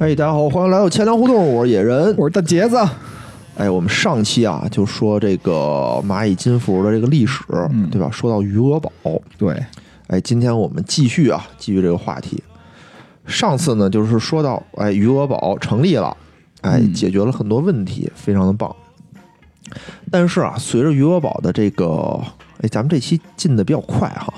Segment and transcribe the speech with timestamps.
[0.00, 2.14] 嘿，大家好，欢迎来到钱粮胡同，我是野人。
[2.16, 2.78] 我是大杰子。
[3.56, 7.42] 哎，我们上期啊就说这个蚂蚁金服的这个历史，
[7.72, 8.08] 嗯对吧？
[8.08, 8.92] 说到余额宝，
[9.36, 9.60] 对，
[10.06, 12.40] 哎，今天我们继续啊，继续这个话题。
[13.26, 16.16] 上次呢，就是说到，哎，余额宝成立了，
[16.60, 18.72] 哎，嗯解决了很多问题，非常的棒。
[20.12, 22.20] 但是啊，随着余额宝的这个，
[22.62, 24.32] 哎，咱们这期进的比较快哈，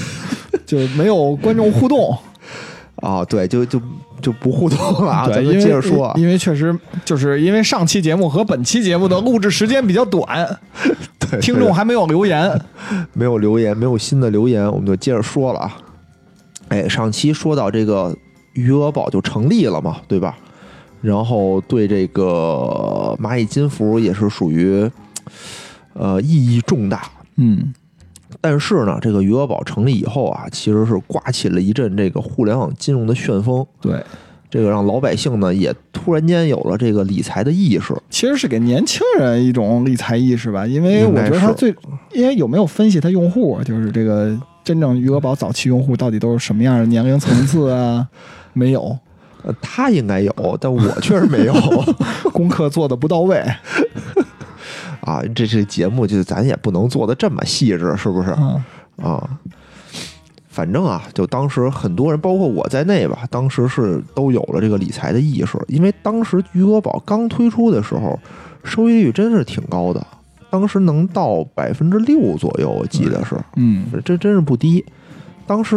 [0.66, 2.14] 就没有观众互动。
[2.96, 3.80] 啊，对，就就
[4.22, 10.58] 就不互动了啊，咱，们接着说啊，因为确实就是因为上期节目和本期节目的录制时间比较短，
[11.18, 12.58] 对听众还没有留言。
[13.12, 15.76] 没有留言，没有新的留言，我们就接着说了啊。
[16.68, 18.16] 哎，上期说到这个
[18.54, 20.38] 余额宝就成立了嘛，对吧？
[21.02, 24.88] 然后对这个蚂蚁金服也是属于
[25.94, 27.02] 呃意义重大。
[27.36, 27.74] 嗯，
[28.40, 34.02] 但是呢，这个余额宝成立以后啊，其实是刮起了一阵这个互联网金融的旋风，对，
[34.50, 37.94] 这个让老百姓呢也突然间有了这个理财的意识。
[38.10, 41.74] 其实是给年轻人一种理财意识吧，因为我觉得他最，
[42.12, 48.06] 因为有没有分析他用户，就是这个真正余额宝早期用户到底都是什么样的年龄层次啊？
[48.54, 48.98] 没有，
[49.42, 51.54] 呃，他应该有，但我确实没有。
[52.32, 53.42] 功课做的不到位。
[55.02, 58.30] 啊，这这节目就咱也不能做的这么细致，是不是？
[58.38, 58.62] 嗯
[59.02, 59.38] 啊，
[60.48, 68.18] 反正啊，就当时很多人，包括我在内吧，当时是都有了这个理财的意识，因为当时余额宝刚推出的时候，
[68.62, 70.06] 收益率真是挺高的，
[70.50, 74.84] 当时能到百分之六左右，我记得是，嗯，这真是不低。
[75.46, 75.76] 当时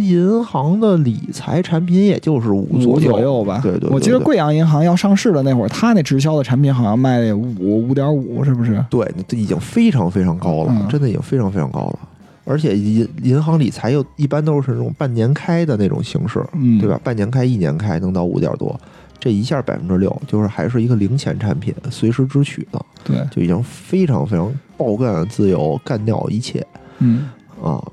[0.00, 3.60] 银行的理财产品也就是五五左左右吧。
[3.62, 8.84] 对对对我记得贵阳银行要上市的那会儿，它那直销的产品好像卖五五点五，是不是？
[8.90, 11.98] 对，这已经非常非常高了，嗯真的已经非常非常高了。
[12.44, 16.98] 而且银银行理财又一般都是那种半年开的那种形式，嗯，对吧？？
[17.04, 18.78] 半年开、一年开能到五点多，
[19.18, 26.66] 这一下百分之六，就是还是一个零钱产品，随时支取的，对，就已经非常非常爆干自由，干掉一切
[27.00, 27.28] 嗯
[27.62, 27.84] 啊！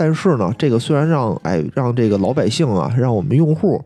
[0.00, 3.84] 但是呢，这个虽然让哎让这个老百姓啊，让我们用户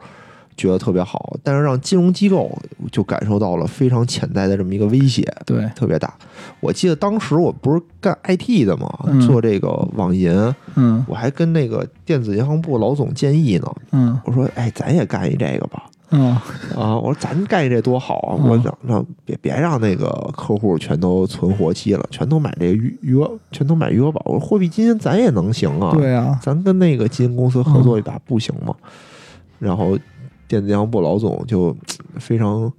[0.57, 2.57] 觉得特别好，但是让金融机构
[2.93, 5.27] 就感受到了非常潜在的这么一个威胁。
[5.45, 6.15] 对，特别大。
[6.61, 10.31] 我记得当时我不是干 IT 的嘛，嗯做这个网银，
[10.77, 13.69] 嗯我还跟那个电子银行部老总建议呢。
[13.91, 15.83] 嗯我说：“哎，咱也干一这个吧。
[16.15, 16.31] 嗯
[16.77, 18.37] 啊，我说咱干这多好啊！
[18.39, 24.23] 嗯我想让别别让那个客户全都存活期了，全都买这余余额，全都买余额宝。
[24.25, 28.75] 我说货币基金咱也能行啊，对啊，咱跟那个基金公司合作一把不行吗？
[29.59, 29.99] 然后
[30.47, 31.75] 电子银行部老总就
[32.19, 32.71] 非常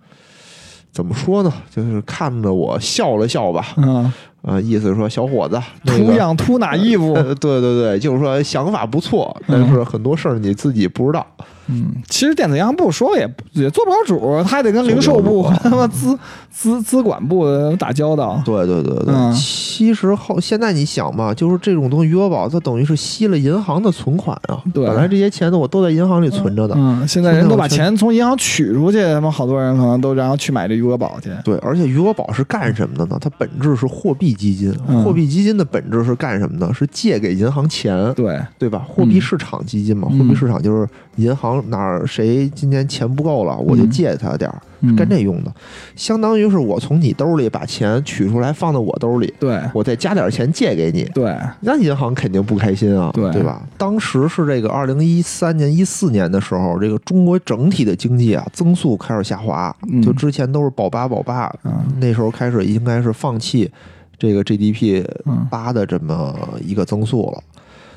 [0.91, 1.51] 怎么说呢？
[1.69, 4.11] 就是看着我笑了笑吧，嗯，
[4.43, 7.13] 啊，意思是说小伙子，那个图样图哪衣服？
[7.15, 11.25] 呃，对对对，就是说想法不错，但是很多事儿你自己不知道。
[11.64, 11.64] 嗯，
[12.09, 16.17] 其实电子银行部说也也做不了主，他还得跟零售部和他妈资
[16.51, 17.45] 资资管部
[17.77, 18.41] 打交道。
[18.45, 24.61] 对对对对，嗯其实后现在你想嘛，就是这种东西，余额宝它等于是吸了银行的存款啊。
[24.73, 26.75] 对本来这些钱呢，我都在银行里存着的。
[26.77, 31.29] 嗯，现在人都把钱从银行取出去，他妈好多人可能都然后去买这余额宝去。
[31.43, 33.17] 对，而且余额宝是干什么的呢？
[33.19, 36.73] 它本质是货币基金，嗯货币基金的本质是干什么的？
[36.73, 38.85] 是借给银行钱，对，对吧？
[38.87, 40.87] 货币市场基金嘛，嗯货币市场就是
[41.17, 45.53] 银行哪儿谁今年钱不够了，我就借他点儿，嗯干这用的。
[45.95, 51.03] 相当于是我从你兜里把钱取出来放到我兜里，对我再加点钱借给你。
[51.13, 53.61] 对，那银行肯定不开心啊，对吧？
[53.77, 63.71] 当时是这个二零一三年、一四年的时候，这个中国整体的经济啊增速开始下滑，嗯就之前都是保八保八，嗯那时候开始应该是放弃
[64.17, 66.33] 这个 GDP 嗯八的这么
[66.63, 67.43] 一个增速了。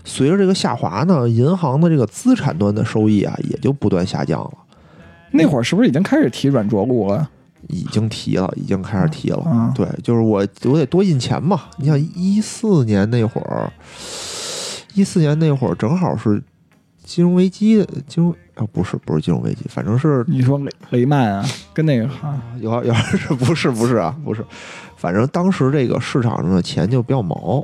[0.08, 4.52] 随着这个下滑呢，银行的这个资产端的收益啊也就不断下降了，
[5.30, 7.28] 那会儿是不是已经开始提软着陆了？
[7.68, 9.42] 已经提了，已经开始提了。
[9.46, 11.62] 嗯对，就是我我得多印钱嘛。
[11.76, 13.70] 你想一四年那会儿，
[14.94, 16.42] 一四年那会儿正好是
[17.04, 21.44] 金融危机的金融啊，不是不是金融危机，反正是你说雷雷曼啊，
[21.74, 24.16] 跟那个啊，有有 是不是不是啊？
[24.24, 24.42] 不是，
[24.96, 27.62] 反正当时这个市场上的钱就比较毛，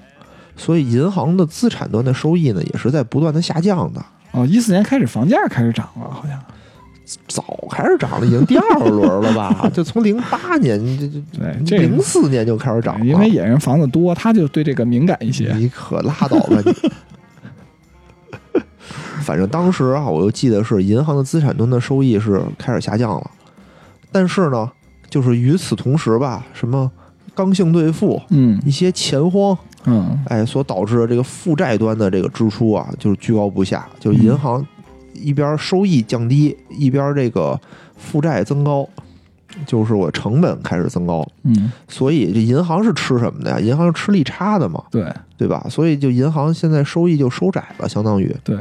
[0.57, 4.05] 所以银行的资产端的收益呢也是在不断的下降的。
[4.33, 6.41] 哦，一四年开始房价开始涨了，好像。
[7.29, 9.69] 早开始涨了，已经第二轮了吧？
[9.75, 11.07] 就从零八年这
[11.39, 15.53] 对，这零四年就开始涨了，因为野人房子多，他就对这个敏感一些。
[15.55, 16.75] 你可拉倒吧你！
[19.23, 23.31] 反正当时啊，我就记得是银行的资产端的收益是开始下降了，
[24.11, 24.73] 但是呢，
[25.11, 26.91] 就是与此同时吧，什么
[27.35, 34.67] 刚性兑付、嗯一些钱荒，嗯哎，所导致的这个负债端的这个支出啊，就是居高不下，就是银行
[35.13, 37.59] 一边收益降低，一边这个
[37.97, 38.89] 负债增高，
[39.67, 43.61] 就是我成本开始增高，嗯，所以这银行是吃什么的呀？
[43.61, 45.67] 银行是吃利差的嘛，对对吧？
[45.69, 48.59] 所以就银行现在收益就收窄了，相当于对。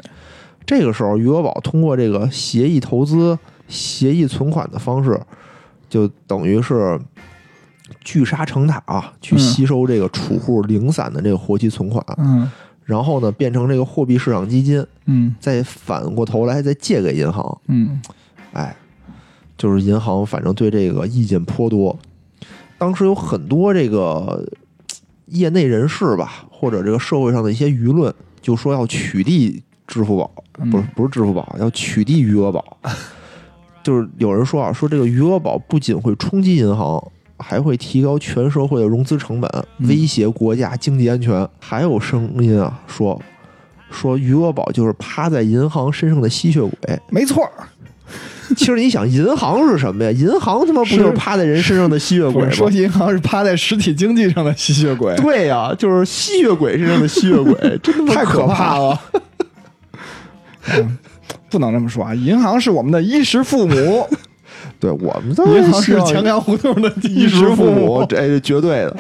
[0.66, 3.38] 这个时候，余额宝通过这个协议投资、
[3.68, 5.20] 协议存款的方式，
[5.90, 6.98] 就等于是
[8.04, 12.50] 聚沙成塔啊，去嗯吸收这个储户零散的这个活期存款，嗯
[12.86, 17.62] 然后呢，变成这个货币市场基金，嗯再反过头来再借给银行。
[17.68, 18.02] 嗯
[18.52, 18.76] 哎，
[19.58, 21.98] 就是银行反正对这个意见颇多。
[22.78, 24.46] 当时有很多这个
[25.28, 30.30] 业内人士吧，或者这个社会上的一些舆论，就说要取缔支付宝，
[30.60, 32.78] 嗯不是不是支付宝，要取缔余额宝。
[33.82, 37.02] 就是有人说啊，说这个余额宝不仅会冲击银行，
[37.40, 39.50] 还会提高全社会的融资成本，
[39.80, 41.48] 嗯威胁国家经济安全。
[41.60, 43.20] 还有声音啊，说
[43.92, 47.00] 说余额宝就是趴在银行身上的吸血鬼。
[47.10, 47.52] 没错儿，
[48.56, 50.12] 其实你想，银行是什么呀？
[50.12, 52.70] 银行他妈不就是趴在人身上的吸血鬼吗说？
[52.72, 57.54] 银行是趴在实体经济上的吸血鬼，对呀、就是吸血鬼身上的吸血鬼，
[57.84, 58.78] 真的太可怕怕！
[58.80, 59.02] 了。
[60.78, 60.98] 嗯
[61.50, 62.16] 不能这么说啊！
[62.16, 64.08] 银行是我们的衣食父母，
[64.84, 68.06] 对我们都银行是钱粮胡同的衣衣食父母母，。
[68.06, 68.94] 这哎绝对的。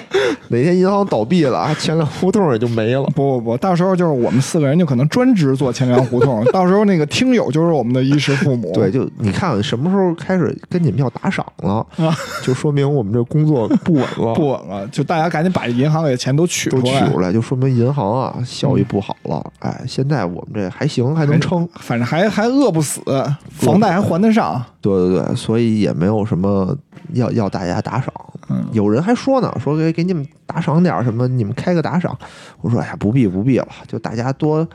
[0.47, 3.03] 哪天银行倒闭了啊，钱粮胡同也就没了。
[3.13, 8.71] 不不不，到时候就是我们四个人就可能专职做钱粮胡同，到时候那个听友就是我们的衣食父母。
[8.73, 16.83] 对，就你看什么时候开始跟你们要打赏了，啊，就说明我们这工作不稳了，不稳了，就大家赶紧把银行里的钱都取出来。
[16.83, 19.43] 取出来，就说明银行啊效益不好了。
[19.59, 21.67] 哎，现在我们这还行，还能撑。
[21.75, 23.01] 反正还还饿不死，
[23.49, 24.63] 房贷还还得上。
[24.81, 26.77] 对对对，所以也没有什么
[27.13, 28.13] 要要大家打赏。
[28.49, 32.17] 嗯，有人还说呢，说给给你们打赏点儿什么，你们开个打赏。
[32.61, 34.67] 我说哎呀，不必不必了，就大家多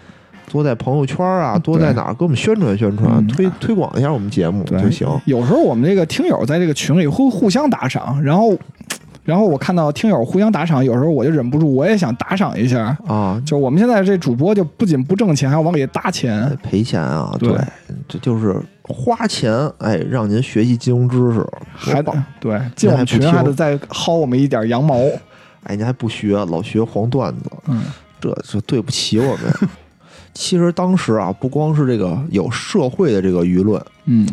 [0.50, 5.06] 多在朋友圈啊，多在哪儿给我们宣传宣传，嗯推推广一下我们节目就行。
[5.26, 8.56] 有时候我们这个听友在这个群里会互相打赏，然后，
[9.24, 12.96] 然后我看到听友互相打赏，有时候我就忍不住，我也想打赏一下。
[13.06, 16.56] 啊，就我们现在这主播就不仅不挣钱，还要往里搭钱。
[16.62, 17.60] 赔钱啊，对对，
[18.08, 18.56] 这就是
[18.88, 24.96] 花钱，哎，让您学习金融知识，还得对进我们群您还得再薅我们一点羊毛。
[25.64, 27.82] 哎，您还不学，老学黄段子，嗯
[28.20, 29.52] 这这对不起我们。
[30.32, 34.26] 其实当时啊，不光是这个有社会的这个舆论，嗯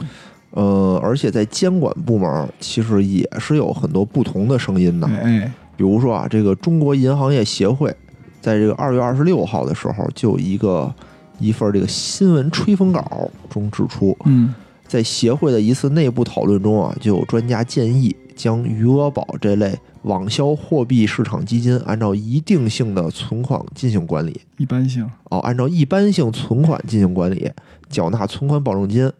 [0.52, 5.08] 呃，而且在监管部门其实也是有很多不同的声音的。
[5.08, 7.94] 哎哎比如说啊，这个中国银行业协会
[8.40, 10.94] 在这个二月二十六号的时候，就有一个
[11.40, 14.54] 一份这个新闻吹风稿中指出，嗯
[14.88, 24.40] 在协会的一次内部讨论中啊，就有专家建议将余额宝这类网销货币市场基金按照一定性的存款进行管理。
[24.58, 25.10] 一般性。
[25.32, 27.52] 哦，按照一般性存款进行管理，
[27.90, 29.12] 缴纳存款保证金。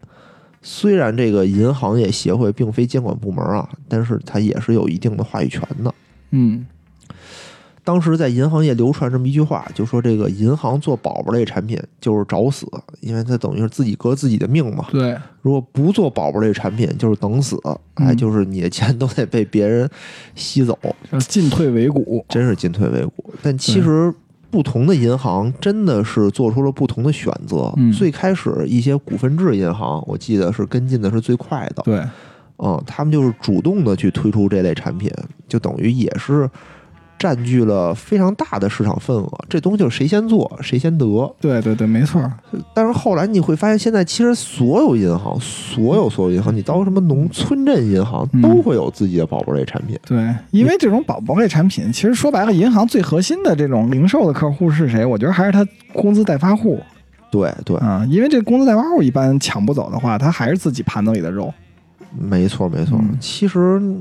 [0.62, 5.92] 虽然这个银行业协会并非监管部门啊，但是它也是有一定的话语权的。
[6.30, 6.64] 嗯
[7.86, 12.66] 当时在银行业流传这么一句话，就说这个银行做宝宝类产品就是找死，
[12.98, 14.86] 因为它等于是自己革自己的命嘛。
[14.90, 17.56] 对，如果不做宝宝类产品，就是等死，
[17.94, 19.88] 哎，嗯就是你的钱都得被别人
[20.34, 20.76] 吸走，
[21.12, 22.26] 叫进退维谷。
[22.28, 23.32] 真是进退维谷。
[23.40, 24.12] 但其实
[24.50, 27.72] 不同的银行真的是做出了不同的选择。
[27.76, 32.02] 嗯最开始一些股份制银行，我记得是跟进的是最快的，对，
[32.56, 35.08] 嗯，他们就是主动的去推出这类产品，
[35.46, 36.50] 就等于也是
[37.18, 39.28] 占据了非常大的市场份额。
[39.48, 41.34] 这东西就是谁先做谁先得。
[41.40, 42.32] 对对对，没错儿。
[42.74, 49.98] 但是后来你会发现，现在其实所有银行，所有所有银行，你到什么农村镇银行嗯都会有自己的宝宝类产品。
[50.06, 55.04] 对，因为这种宝宝类产品，其实说白了，银行最核心的这种零售的客户是谁？
[55.04, 56.80] 我觉得还是他工资代发户
[57.30, 61.52] 对对，啊、因为这工资代发户一般抢不走的话，他还是自己盘子里的肉。
[62.18, 62.98] 没错没错。
[62.98, 64.00] 嗯其实嗯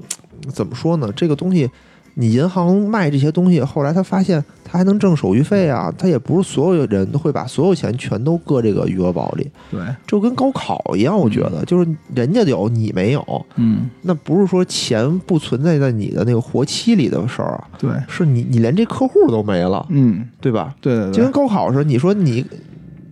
[0.53, 1.11] 怎么说呢？
[1.15, 1.69] 这个东西，
[2.17, 20.73] 你银行卖这些东西，后来他发现他还能挣手续费啊，他也不是所有人都会把所有钱全都搁这个余额宝里，对，就跟高考一样，我觉得就是人家有你没有，嗯，那不是说钱不存在在你的那个活期里的事儿啊，对，是你你连这客户都没了，嗯，对吧？
[20.79, 22.45] 对对就跟，高考似的，你说你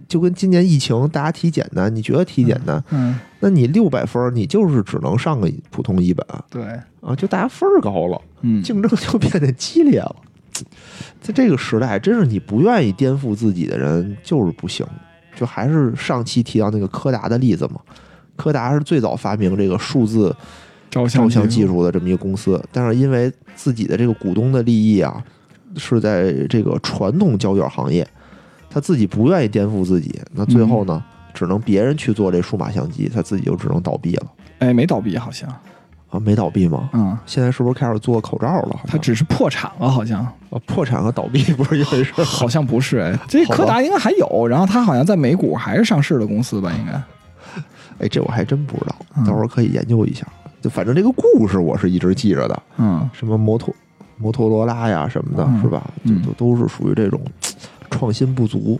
[0.07, 6.63] 就跟今年疫情大家体检单，你觉得体检单，嗯，那你六百分，你就是只能上个普通一本对，
[7.01, 10.15] 啊，就大家分儿高了，嗯，竞争就变得激烈了。
[11.19, 14.85] 在这个时代，真是你不愿意颠覆自己的人就是不行。
[15.35, 17.79] 就还是上期提到那个柯达的例子嘛，
[18.35, 20.29] 柯达是最早发明这个数字
[20.91, 25.23] 照照相技技，术的这么一个公司，但是因为自己的这个股东的利益啊，
[25.75, 28.07] 是在这个传统胶卷行业，
[28.69, 35.49] 他自己不愿意颠覆自己，那最后呢，只能别人去做这数码相机，他自己就只能倒闭了哎，没倒闭好像，
[36.13, 36.19] 啊？
[36.19, 36.89] 没倒闭吗？
[36.93, 38.69] 嗯，现在是不是开始做口罩了？
[38.73, 42.23] 好像它只是破产了，好像，啊破产和倒闭 不是一回事儿。
[42.23, 46.93] 好像不是，哎，这柯达应该还有，然后它好像在美股还是上市的公司吧，应该，
[48.05, 50.25] 哎，这我还真不知道，嗯到时候可以研究一下。
[50.61, 53.73] 就反正这个故事我是一直记着的，嗯什么摩托
[54.17, 55.83] 摩托罗拉呀什么的，嗯是吧？
[56.05, 57.19] 就嗯都都是属于这种
[57.91, 58.79] 创新不足。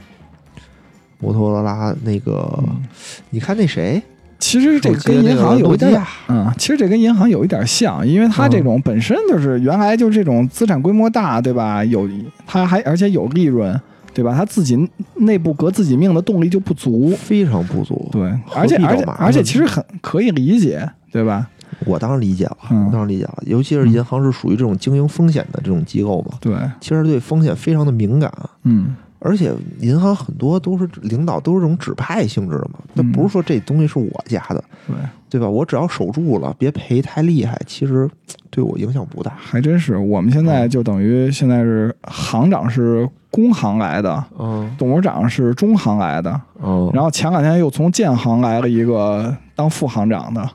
[1.19, 2.83] 摩托罗拉那个，嗯
[3.29, 4.01] 你看那谁，
[4.43, 11.81] 其实这跟银行有一点亚，嗯，其实这跟银行有一点像，因为它这种本身就是原来就是这种资产规模大，对吧？
[11.85, 12.09] 有
[12.45, 13.79] 它还而且有利润，
[14.13, 14.35] 对吧？
[14.35, 14.77] 它自己
[15.15, 18.09] 内部革自己命的动力就不足，非常不足。
[18.11, 21.47] 对，而且而且而且其实很可以理解，对吧？
[21.85, 23.37] 我当然理解了，嗯我当然理解了。
[23.45, 28.29] 尤其是银行是属于这种经营风险的这种机构嘛，对，其实对风险非常的敏感。
[28.63, 28.95] 嗯
[29.25, 34.95] 而且银行很多都是领导都是这种指派性质的嘛，那嗯不是说这东西是我家的，对，
[35.29, 35.47] 对吧？
[35.47, 38.09] 我只要守住了，别赔太厉害，其实
[38.49, 39.31] 对我影响不大。
[39.37, 39.95] 还真是。
[39.97, 50.49] 我们现在就等于现在是行长是工行来的，嗯董事长是中行来的，嗯，然后前两天又从建行来了一个当副行长的，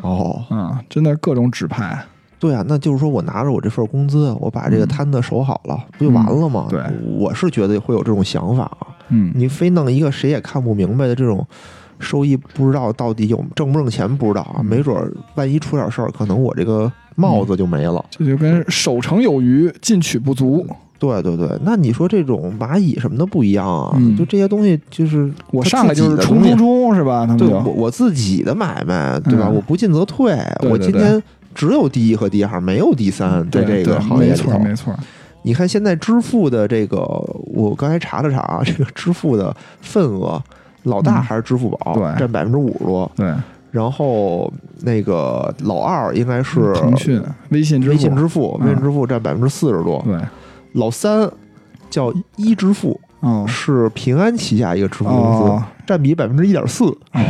[0.00, 2.02] 哦，嗯，真的各种指派。
[2.46, 6.68] 对啊，那就是说我拿着我这份工资，我把这个摊子守好了，不就完了吗？
[6.70, 6.82] 嗯对
[7.18, 8.86] 我是觉得会有这种想法啊。
[9.08, 11.44] 嗯，你非弄一个谁也看不明白的这种
[11.98, 14.56] 收益，不知道到底有挣不挣钱，不知道啊。
[14.58, 18.04] 嗯没准儿万一出点事儿，可能我这个帽子就没了。
[18.10, 20.66] 这就跟守成有余，进取不足。
[20.98, 23.94] 对对对，那你说这种蚂蚁什么的不一样啊？
[23.98, 27.26] 嗯就这些东西，就是我上来就是冲冲冲，是吧？
[27.26, 29.46] 他们对我我自己的买卖，对吧？
[29.48, 31.22] 嗯我不进则退，对对对我今天
[31.56, 34.58] 只有第一和第二，没有第三，在这个行业没里头错。
[34.58, 34.94] 没错。
[35.42, 36.98] 你看现在支付的这个，
[37.54, 40.42] 我刚才查了查啊， 这个支付的份额，
[40.82, 43.10] 老大嗯还是支付宝，对占百分之五十多。
[43.16, 43.32] 对，
[43.70, 50.02] 然后那个老二应该是腾讯、微信支付、微信支付，嗯微信支付占百分之四十多。
[50.04, 50.18] 对，
[50.72, 51.30] 老三
[51.88, 55.62] 叫一支付，哦是平安旗下一个支付公司，哦。
[55.86, 56.84] 占比百分之一点四。
[56.84, 57.20] 哦，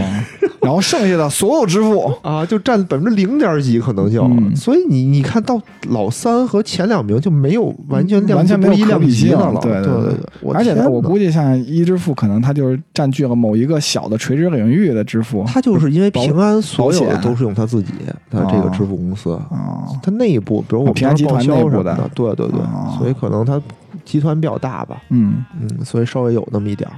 [0.62, 4.22] 然后剩下的所有支付， 啊，就占百分之零点几，可能就。
[4.24, 4.56] 嗯。
[4.56, 9.60] 所以你你看到老三和前两名就没有完全完全没有一比性了。
[9.60, 15.44] 对对对对对，而且呢，我估计像一支付，可能它就是占据了某一个小的垂直领域的支付。
[15.46, 18.16] 它就是因为平安所有的都是用它自己的
[18.50, 21.94] 这个支付公司，哦，他内部，比如我们平安集团内部的。
[22.14, 22.96] 对对对，哦。
[22.98, 23.60] 所以可能他
[24.06, 26.96] 集团比较大吧，嗯嗯，所以稍微有那么一点儿，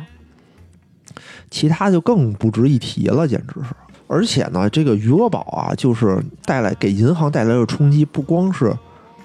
[1.50, 3.74] 其他就更不值一提了，简直是。
[4.06, 8.72] 而且呢，这个余额宝啊，就是带来给银行带来的冲击，不光是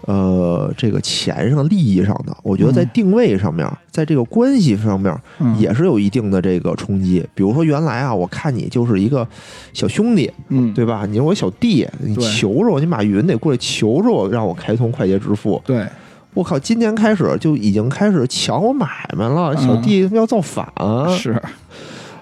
[0.02, 7.26] 呃这个钱上利益上的，我觉得在嗯定位上面，在这个关系上面嗯，也是有一定的这个冲击。
[7.34, 9.26] 比如说原来啊，我看你就是一个
[9.72, 11.06] 小兄弟，嗯，对吧？
[11.06, 15.62] 你是我小弟，你求着我，你马云得过来求着我，让我开通快捷支付。
[15.66, 15.88] 对，
[16.34, 21.42] 我靠，今年开始就已经开始抢我买卖了，小弟要造反、嗯是，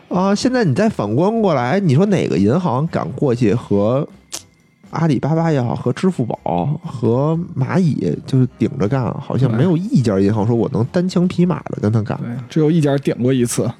[0.09, 0.35] 啊！
[0.35, 4.05] 现在你再反观过来，你说哪个银行敢过去和
[4.91, 9.01] 阿里巴巴也好，和支付宝和蚂蚁就是顶着干？
[9.21, 12.17] 好像没有一家银行说我能单枪匹马的跟他干。
[12.17, 13.71] 对，只有一家点过一次，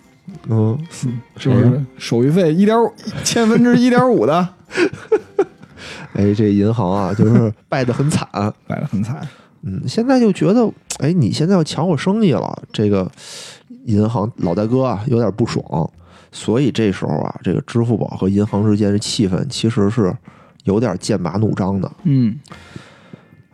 [0.48, 0.80] 嗯，
[1.36, 2.90] 是不是手续费一点五
[3.26, 4.48] 千分之一点五的，
[6.16, 8.26] 哎，这银行啊，就是败得很惨。
[8.66, 9.28] 败的很惨。
[9.64, 13.10] 嗯，现在就觉得，哎，你现在要抢我生意了，这个
[13.86, 15.90] 银行老大哥啊有点不爽，
[16.32, 20.14] 所以这时候啊，这个支付宝和银行之间的气氛其实是
[20.64, 21.92] 有点剑拔弩张的。
[22.04, 22.40] 嗯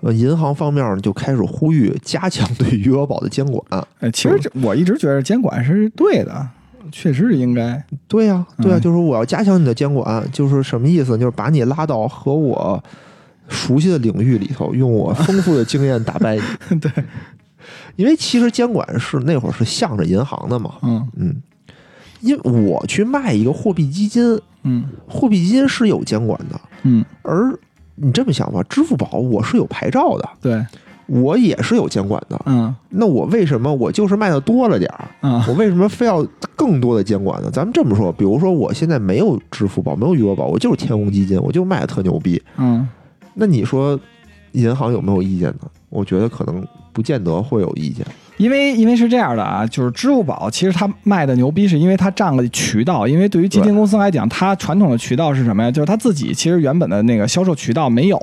[0.01, 3.87] 呃，银行方面就开始呼吁加强对余额宝的监管。
[3.99, 6.47] 哎，其实这我一直觉得监管是对的，
[6.91, 7.83] 确实是应该。
[8.07, 11.17] 对呀、对呀、嗯就是我要加强你的监管，就是什么意思？
[11.17, 12.81] 就是把你拉到和我
[13.47, 16.41] 熟悉的领域里头，用我丰富的经验打败你。
[16.79, 16.91] 对，
[17.95, 21.07] 因为其实监管是那会儿是向着银行的嘛，嗯。
[21.15, 21.35] 嗯，
[22.21, 24.85] 因为我去卖一个货币基金，嗯。
[25.07, 27.57] 货币基金是有监管的，嗯，而
[27.95, 30.65] 你这么想吧，支付宝我是有牌照的，对，
[31.07, 32.39] 我也是有监管的。
[32.45, 32.75] 嗯。
[32.89, 35.43] 那我为什么我就是卖的多了点儿，嗯。
[35.47, 36.25] 我为什么非要
[36.55, 37.49] 更多的监管呢？
[37.51, 42.41] 咱们这么说，比如说我现在没有支付宝，没有余额宝，我就是天弘基金，我就卖的特牛逼。
[42.57, 42.87] 嗯，
[43.39, 43.99] 那你说
[44.53, 45.69] 银行有没有意见呢？
[45.89, 48.05] 我觉得可能不见得会有意见。
[48.37, 53.07] 因为因为是这样的啊，就是支付宝其实它卖的牛逼，是因为它占了渠道。
[53.07, 55.71] 因为对于基金公司来讲，它传统的渠道是什么呀？
[55.71, 58.19] 就是它自己其实原本的那个销售渠道没有，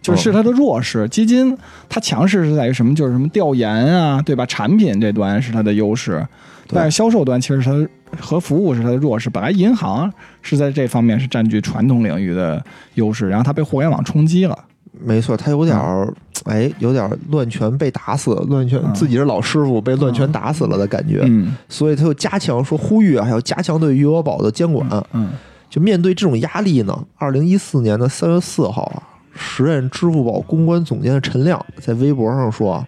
[0.00, 1.06] 就是是它的弱势。
[1.08, 1.56] 基金
[1.88, 2.94] 它强势是在于什么？
[2.94, 4.46] 就是什么调研啊，对吧？
[4.46, 6.26] 产品这端是它的优势，
[6.68, 7.86] 但是销售端其实它
[8.18, 9.28] 和服务是它的弱势。
[9.28, 10.10] 本来银行
[10.42, 12.62] 是在这方面是占据传统领域的
[12.94, 14.58] 优势，然后它被互联网冲击了。
[15.04, 16.12] 没错，他有点儿，
[16.44, 24.86] 哎，有点儿乱拳被打死，乱拳嗯自己是老师傅被乱拳打死了的感觉，嗯所以他又加强说呼吁啊，还要加强对余额宝的监管。
[25.14, 25.30] 嗯
[25.70, 29.02] 就面对这种压力呢，二零一四年的三月四号啊，
[29.34, 32.86] 时任支付宝公关总监的陈亮在微博上说啊，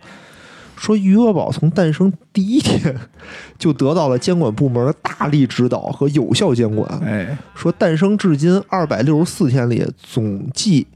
[0.77, 2.95] 说余额宝从诞生第一天
[3.59, 6.89] 就得到了监管部门的大力指导和有效监管。
[7.01, 10.87] 哎说诞生至今二百六十四天里，总计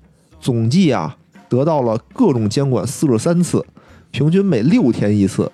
[0.41, 1.17] 总计啊
[1.49, 3.65] 得到了各种监管四十三次，
[4.11, 5.51] 平均每六天一次，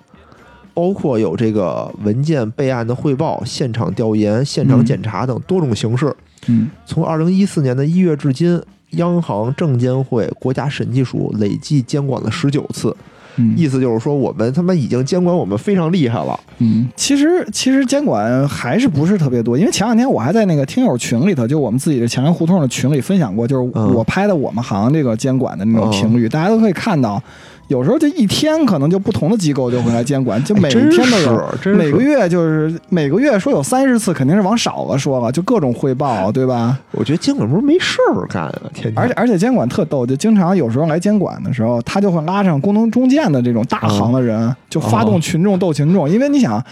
[0.73, 6.13] 包括有这个文件备案的汇报、现场调研、现场检查等多种形式。
[6.47, 12.95] 嗯从二零一四年的一月至今，央行、证监会、国家审计署累计监管了十九次，
[13.37, 16.39] 嗯意思就是说我们他妈已经监管我们非常厉害了。
[16.59, 27.21] 嗯，其实其实监管还是不是特别多，因为前两天我还在那个听友群里头，就我们自己的前沿胡同的群里分享过，就是嗯我拍的我们行这个监管的那种频率，大家都可以看到。
[27.67, 36.77] 有时候就一天可能就不同的机构就会来监管，就每天都有，每个月就是每个月说有三十次，肯定是往少了说了，就各种汇报，对吧？
[36.91, 38.97] 我觉得监管不是没事儿干啊，天天。
[38.97, 46.07] 而且而且监管特逗，就经常有时候来监管的时候，他就会拉上工农中建的这种大行的人，就发动群众斗群众。
[46.07, 46.63] 因为你想，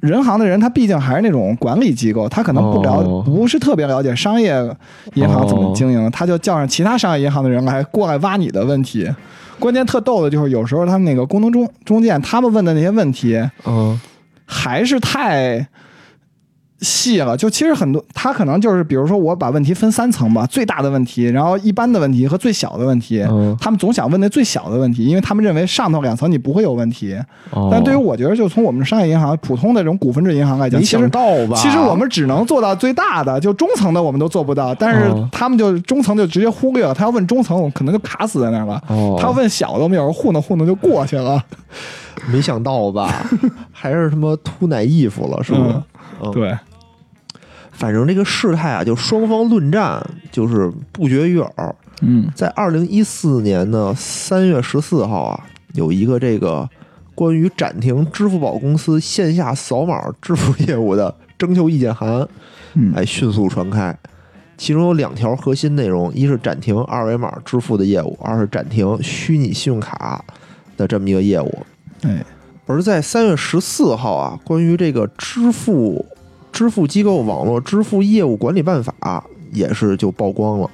[0.00, 4.54] 人行的人他毕竟还是那种管理机构，他可能不了、哦不是特别了解商业
[5.14, 9.06] 银行怎么哦经营，他就叫上其他商业银行的人来过来挖你的问题。
[9.60, 14.00] 关键特逗的就是有时候他们那个工能中中建他们问的那些问题，嗯。
[14.52, 15.64] 还是太
[16.80, 17.36] 细了。
[17.36, 23.22] 就其实很多，他可能就是，比如说我把问题分三层吧，最大的问题，然后一般的问题和最小的问题。
[23.28, 27.16] 嗯他们总想问那最小的问题，因为他们认为上头两层你不会有问题。
[27.50, 31.56] 哦但对于我觉得，就从我们商业银行、普通的这种股份制银行来讲，没其实想到吧？
[31.56, 36.94] 其实我们只能做到最大的，就中层的我们都做不到，但是哦他们就中层就直接忽略了。
[36.94, 38.82] 他要问中层，我们可能就卡死在那儿了。
[38.88, 41.42] 哦他要问小的，我们有时候糊弄糊弄就过去了。
[42.30, 43.24] 没想到吧？
[43.72, 45.64] 还是他妈秃奶衣服了，是不是？
[45.68, 45.82] 嗯
[46.22, 46.58] 嗯，对，
[47.80, 51.74] 反正这个事态啊，就双方论战就是不绝于耳。
[52.02, 56.68] 嗯在二零一四年的三月十四号啊，有一个这个
[57.14, 62.28] 关于暂停支付宝公司线下扫码支付业务的征求意见函，
[62.74, 63.98] 嗯哎，迅速传开。
[64.58, 70.22] 其中有两条核心内容，一是暂停二维码支付的业务，二是暂停虚拟信用卡
[70.76, 71.66] 的这么一个业务。
[72.02, 72.22] 哎
[72.66, 76.06] 而在三月十四号啊，关于这个支付
[76.52, 80.70] 支付机构网络支付业务管理办法也是就曝光了。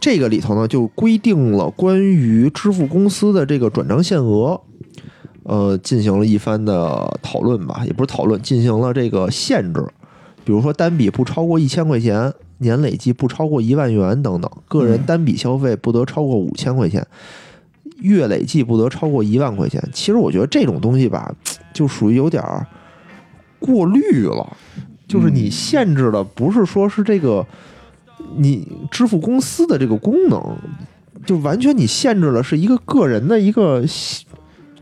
[0.00, 4.60] 这个里头呢，就规定了关于支付公司的这个转账限额，
[5.44, 9.82] 呃，进行了一番的讨论吧，也不是讨论，进行了这个限制。
[10.44, 17.06] 比如说单笔不超过一千块钱，年累计不超过一万元等等，个人嗯单笔消费不得超过五千块钱。
[18.00, 19.82] 月累计不得超过一万块钱。
[19.90, 21.34] 其实我觉得这种东西吧，
[21.72, 22.66] 就属于有点儿
[23.64, 24.56] 过滤了，
[25.08, 27.46] 就是你限制的不是说是这个
[28.36, 30.40] 你支付公司的这个功能，
[31.24, 34.24] 就完全你限制了是一个个人的一个消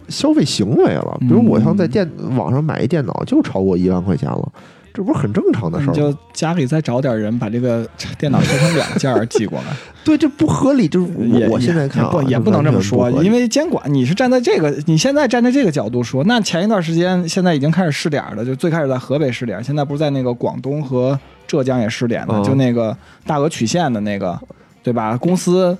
[0.08, 1.16] 消费行为了。
[1.20, 4.52] 比如我像在电网上买一电脑就超过一万块钱了，
[4.94, 5.90] 这不是很正常的事儿？
[5.90, 7.86] 你就家里再找点人把这个
[8.18, 9.74] 电脑拆成两件儿寄过来，
[10.04, 10.86] 对，这不合理。
[10.86, 24.38] 就是也我我现在看、啊、也不也不能这么说，因为为监管你是站在这个，你现在站在这个角度说，那前一段时间现在已经开始试点了，就最开始在河北试点，现在不是在那个广东和浙江也试点了，嗯就那个大额取现的那个，
[24.82, 25.16] 对吧？
[25.16, 25.76] 公司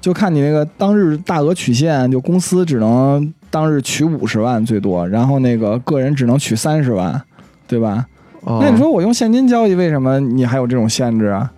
[0.00, 7.20] 就看你那个当日大额取现，就公司只能当日取五十万最多，然后那个个人只能取三十万，
[7.66, 8.06] 对吧？
[8.44, 11.50] 哦那你说我用现金交易，为什么你还有这种限制啊？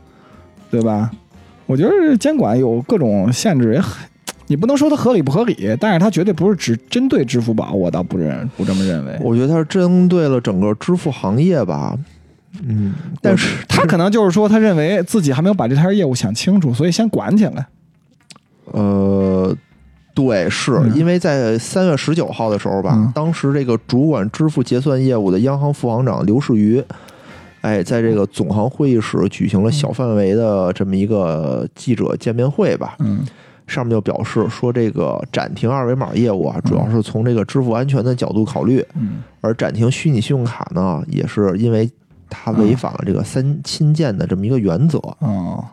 [0.70, 1.11] 对吧？
[1.66, 4.07] 我觉得监管有各种限制，也很，
[4.46, 9.18] 你不能说它合理不合理，但是它绝对不是只针对支付宝，我倒不认不这么认为。
[9.20, 11.99] 我觉得它是针对了整个支付行业吧。
[12.66, 17.66] 嗯，但是他可能就是说，他认为自己还没有把这摊业务想清楚，所以先管起来。
[18.66, 19.55] 呃，
[20.17, 20.97] 对，是、嗯。
[20.97, 23.13] 因为在三月十九号的时候吧，嗯。
[23.15, 26.83] 当时这个主管支付结算业务的央行副行长刘士余，
[27.61, 33.21] 哎，在这个总行会议室举行了小范围的这么一个记者见面会吧，嗯。
[33.67, 39.19] 上面就表示说，这个暂停二维码业务啊，主要是从这个支付安全的角度考虑，嗯。
[39.41, 41.91] 而暂停虚拟信用卡呢，也是因为
[42.31, 44.99] 它违反了这个三亲鉴的这么一个原则。
[45.19, 45.65] 哦，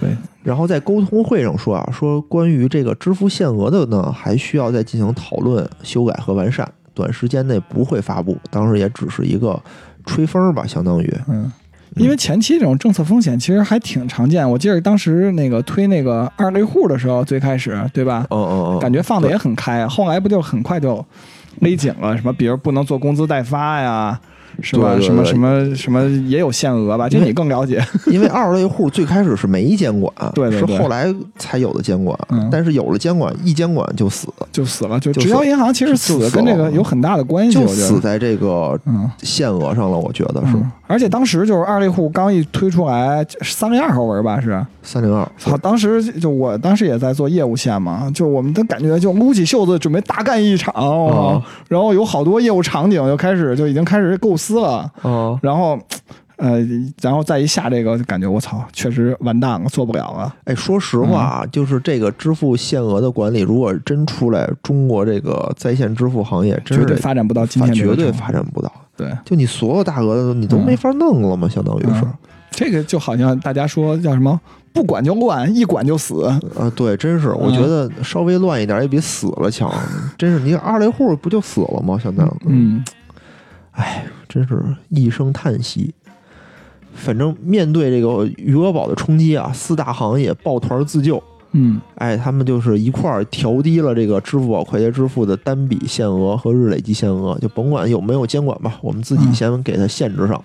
[0.00, 0.10] 对，
[0.42, 6.68] 然后在沟通会上说啊，说关于这个支付限额的呢，还需要再进行讨论、修改和完善。
[6.92, 9.60] 短时间内不会发布，当时也只是一个
[10.06, 11.14] 吹风吧，相当于。
[11.28, 11.52] 嗯，
[11.96, 14.50] 因为前期这种政策风险其实还挺常见。
[14.50, 18.26] 我记得当时那个推那个二类户的时候，最开始对吧？
[18.30, 21.04] 嗯嗯嗯，感觉放的也很开，后来不就很快就
[21.60, 22.16] 勒紧了？
[22.16, 24.18] 什么，比如不能做工资代发呀？
[24.60, 24.96] 是吧？
[25.00, 27.08] 什么什么什么也有限额吧？
[27.08, 27.84] 这你更了解。
[28.06, 32.18] 因为二类户最开始是没监管，对对对是后来才有的监管。
[32.30, 37.66] 嗯但是有了监管，一监管就死，就死了，就就直销银行其实死跟这个有很大的关系，就。
[37.66, 39.98] 死在这个嗯，限额上了。
[39.98, 44.64] 我觉得是嗯而且当时就是二类户刚一推出来，三零二号文吧是。
[44.84, 45.28] 三零二。
[45.36, 45.56] 操！
[45.56, 55.78] 当时就我当时也在做业务线嘛，就我们的感觉就撸起袖子准备大干一场，哦然后有好多业务场景就开始就已经开始构思了，哦，然后
[56.36, 56.58] 呃，
[57.02, 60.34] 然后再一下这个，就感觉我操，确实完蛋了，做不了了。
[60.44, 68.70] 哎，说实话啊，嗯就是这个支付限额的管理，如果真出来，中国这个在线支付行业真绝是对发展不到今天绝对发展不到。
[68.96, 72.00] 对，就你所有大额的，你都嗯没法弄了嘛，相当于是。
[72.02, 72.12] 嗯
[72.48, 74.40] 这个就好像大家说叫什么，
[74.72, 76.24] 不管就乱，一管就死。
[76.24, 79.70] 啊，对，真是，我觉得稍微乱一点也比死了强。
[80.16, 81.98] 真是，你二类户不就死了吗？
[82.02, 82.82] 相当于，嗯
[83.72, 84.06] 哎，
[84.36, 85.94] 真是一声叹息。
[86.94, 91.22] 反正面对这个余额宝的冲击啊，四大行业抱团自救。
[91.52, 100.42] 嗯哎，他们就是一块儿调低了这个支付宝快捷支付的单笔限额和日累计限额，就甭管有没有监管吧，我们自己嗯先给它限制上。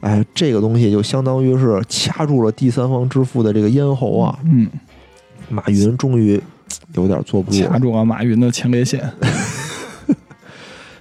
[0.00, 4.38] 哎，这个东西就相当于是掐住了第三方支付的这个咽喉啊！
[4.44, 4.68] 嗯，
[5.48, 6.38] 马云终于
[6.94, 7.68] 有点坐不住了。
[7.68, 9.00] 掐住了马云的前列腺。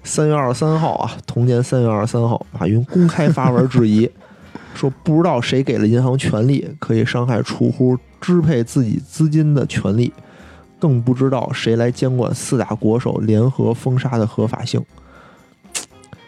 [0.03, 4.09] 三月二十三号啊，同年三月二十三号，马云公开发文质疑，
[4.73, 10.11] 说不知道谁给了银行权利，可以伤害储户支配自己资金的权利，
[10.79, 14.83] 更不知道谁来监管四大国手联合封杀的合法性。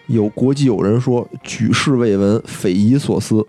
[0.07, 3.45] 有国际友人说举世未闻，匪夷所思，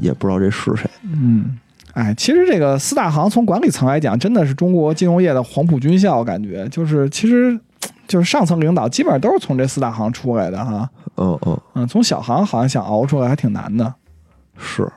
[0.00, 0.90] 也不知道这是谁。
[1.04, 1.58] 嗯，
[1.92, 7.58] 哎，其实这个四大行从管理层来讲，真的是中国金融业的黄埔军校，感觉就是其实
[8.06, 10.88] 就是上层领导基本上都是从这四大行出来的哈。
[11.16, 13.94] 嗯嗯，嗯，从小行好像想熬出来还挺难的。
[14.56, 14.90] 是，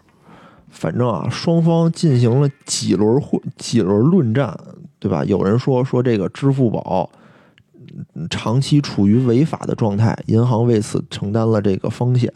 [0.69, 4.57] 反正啊，双方进行了几轮混几轮论战，
[4.99, 5.23] 对吧？
[5.25, 7.09] 有人说说这个支付宝
[8.13, 12.31] 嗯长期处于违法的状态，银行为此承担了这个风险。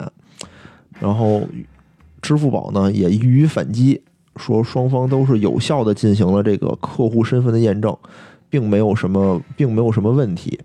[0.98, 1.42] 然后，
[2.20, 4.02] 支付宝呢也予以反击，
[4.36, 7.96] 说双方都是有效的进行了这个客户身份的验证，
[8.50, 10.60] 并没有什么并没有什么问题。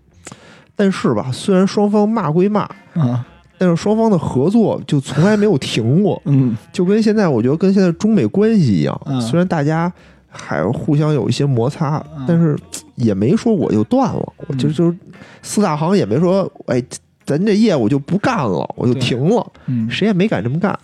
[0.74, 3.24] 但是吧，虽然双方骂归骂，啊，
[3.56, 6.20] 但是双方的合作就从来没有停过。
[6.26, 6.54] 嗯。
[6.70, 9.18] 就跟现在我觉得跟现在中美关系一样，嗯。
[9.22, 9.90] 虽然大家
[10.28, 12.24] 还互相有一些摩擦，嗯。
[12.28, 12.54] 但是
[12.96, 14.72] 也没说我就断了，我就嗯。
[14.74, 14.98] 就是
[15.40, 16.82] 四大行也没说，哎，
[17.24, 19.88] 咱这业务就不干了，我就停了，嗯。
[19.88, 20.78] 谁也没敢这么干。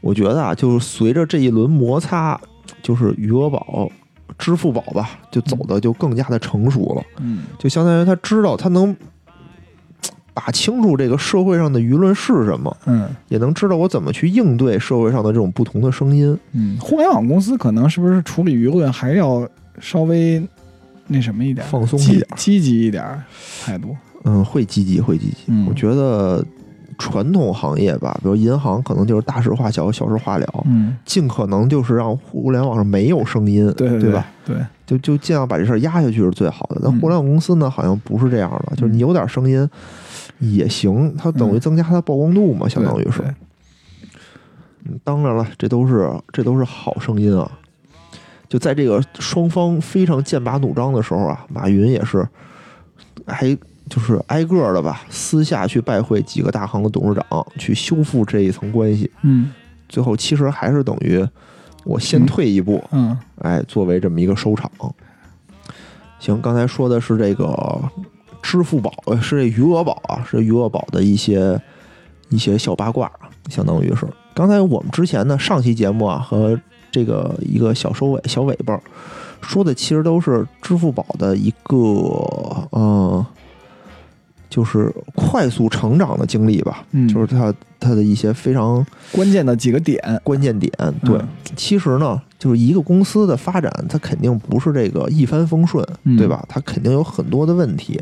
[0.00, 2.40] 我觉得啊，就是随着这一轮摩擦，
[2.80, 3.90] 就是余额宝、
[4.38, 8.96] 支付宝吧，就走的就更加的成熟了，嗯就相当于他知道他能。
[10.40, 16.38] 把清楚这个社会上的舆论是什么，嗯也能知道我怎么去应对社会上的这种不同的声音。
[16.52, 19.44] 嗯，互联网公司可能是不是处理舆论还要
[19.80, 20.40] 稍微
[21.08, 23.20] 那什么一点，放松一点积极一点
[23.64, 23.96] 态度。
[24.22, 25.38] 嗯，会积极，会积极。
[25.48, 26.46] 嗯我觉得
[26.98, 34.26] 传统行业吧，比如银行，可能就是大事化小，小事化了，嗯，尽可能就是让互联网上没有声音，对对对吧？？
[34.44, 36.80] 对，就就尽量把这事儿压下去是最好的。
[36.82, 39.68] 那嗯互联网公司呢，好像不是这样的，就是你有点声音
[40.40, 43.22] 也行，它等于嗯增加它的曝光度嘛，相当于是。
[43.22, 43.34] 嗯
[45.04, 47.50] 当然了，这都是这都是好声音啊。
[48.48, 52.26] 就在这个双方非常剑拔弩张的时候啊，马云也是
[53.26, 53.54] 还
[53.88, 59.10] 就是挨个儿的吧，私下去拜会几个大行的董事长，去修复这一层关系。
[59.22, 59.50] 嗯
[59.88, 61.26] 最后其实还是等于
[61.84, 64.70] 我先退一步，嗯哎，作为这么一个收场。
[66.18, 67.80] 行，刚才说的是这个
[68.42, 71.58] 支付宝，呃，是这余额宝啊，是余额宝的一些
[72.28, 73.10] 一些小八卦，
[73.48, 74.06] 相当于是。
[74.34, 76.60] 刚才我们之前的上期节目啊和
[76.92, 78.78] 这个一个小收尾小尾巴
[79.40, 81.76] 说的，其实都是支付宝的一个
[82.70, 83.26] 呃，
[84.48, 87.08] 就是快速成长的经历吧，嗯。
[87.08, 90.72] 就是他他的一些非常关键的几个点，关键点。
[91.04, 91.28] 对，嗯。
[91.56, 96.16] 其实呢，就是一个公司的发展，它肯定不是这个一帆风顺，嗯。
[96.16, 96.44] 对吧？
[96.48, 98.00] 它肯定有很多的问题。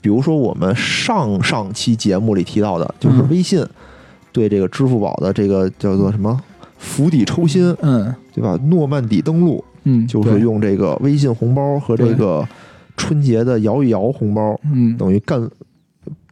[0.00, 3.64] 比如说我们上上期节目里提到的，就是嗯微信
[4.32, 6.38] 对这个支付宝的这个叫做什么
[6.78, 8.14] 釜底抽薪，嗯。
[8.34, 8.58] 对吧？
[8.64, 12.44] 诺曼底登陆嗯，就是用这个微信红包和这个
[12.96, 15.40] 春节的摇一摇红包，嗯，等于干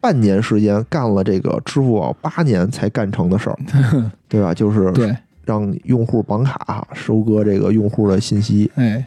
[0.03, 3.57] 半年时间干了这个支付宝八年才干成的事儿，
[4.27, 4.53] 对吧？
[4.53, 8.69] 就是对，让用户绑卡，收割这个用户的信息。
[8.75, 9.05] 哎，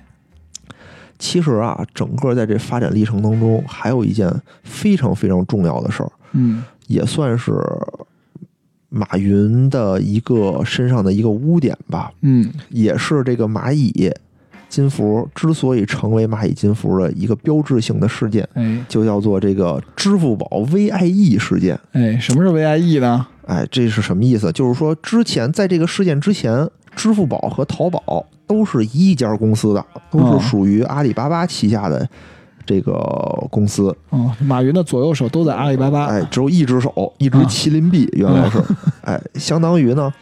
[1.19, 4.33] 其实啊，整个在这发展历程当中，还有一件
[4.63, 7.53] 非常非常重要的事儿，嗯也算是
[8.89, 14.11] 马云的一个身上的一个污点吧，嗯也是这个蚂蚁
[14.77, 21.79] 金服之所以成为蚂蚁金服的一个标志性的事件，哎就叫做这个支付宝 VIE 事件。
[21.93, 23.27] 哎，什么是 VIE 呢？
[23.47, 24.53] 哎，这是什么意思？
[24.53, 32.07] 就是说，之前在这个事件之前，支付宝和淘宝都是一家公司的，都哦是属于阿里巴巴旗下的
[32.67, 32.93] 这个
[33.51, 33.97] 公司。
[34.11, 36.05] 哦，马云的左右手都在阿里巴巴。
[36.07, 38.63] 哎，只有一只手，一只啊麒麟臂，原来是。
[39.03, 40.13] 哎，相当于呢，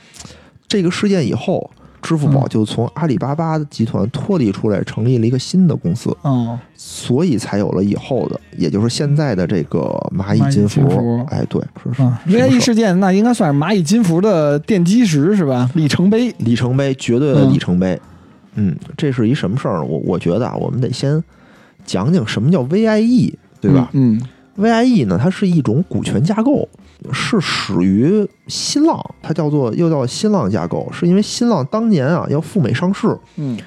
[0.69, 1.71] 这个事件以后，
[2.05, 9.81] 支付宝嗯就从阿里巴巴集团脱离出来，成立了一个新的公司，嗯，所以才有了以后的，也就是现在的这个
[10.14, 10.83] 蚂蚁金服。
[10.83, 15.71] 金服哎，对，是是啊，VIE 事件那应该算是蚂蚁金服的奠基石是吧？
[15.75, 16.31] 里程碑。
[16.38, 17.99] 里程碑，绝对的嗯里程碑。
[18.57, 19.83] 嗯，这是一什么事儿？
[19.83, 21.23] 我我觉得啊，我们得先
[21.87, 24.21] 讲讲什么叫 VIE，对吧、嗯
[24.57, 26.69] VIE 呢，它是一种股权架构，
[27.12, 33.59] 是始于新浪，它叫做又叫新浪架构，是因为新浪当年啊要赴美上市，嗯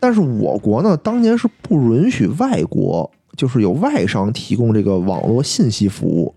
[0.00, 6.34] 但是我国呢当年是不允许外国，就是有外商提供这个网络信息服务。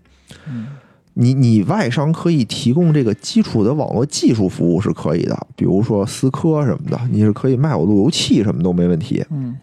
[0.48, 0.66] 嗯
[1.14, 9.22] 你你外商可以提供这个基础的网络技术服务是可以的，比如说思科什么的，你是可以卖我路由器什么都没问题。
[9.30, 9.54] 嗯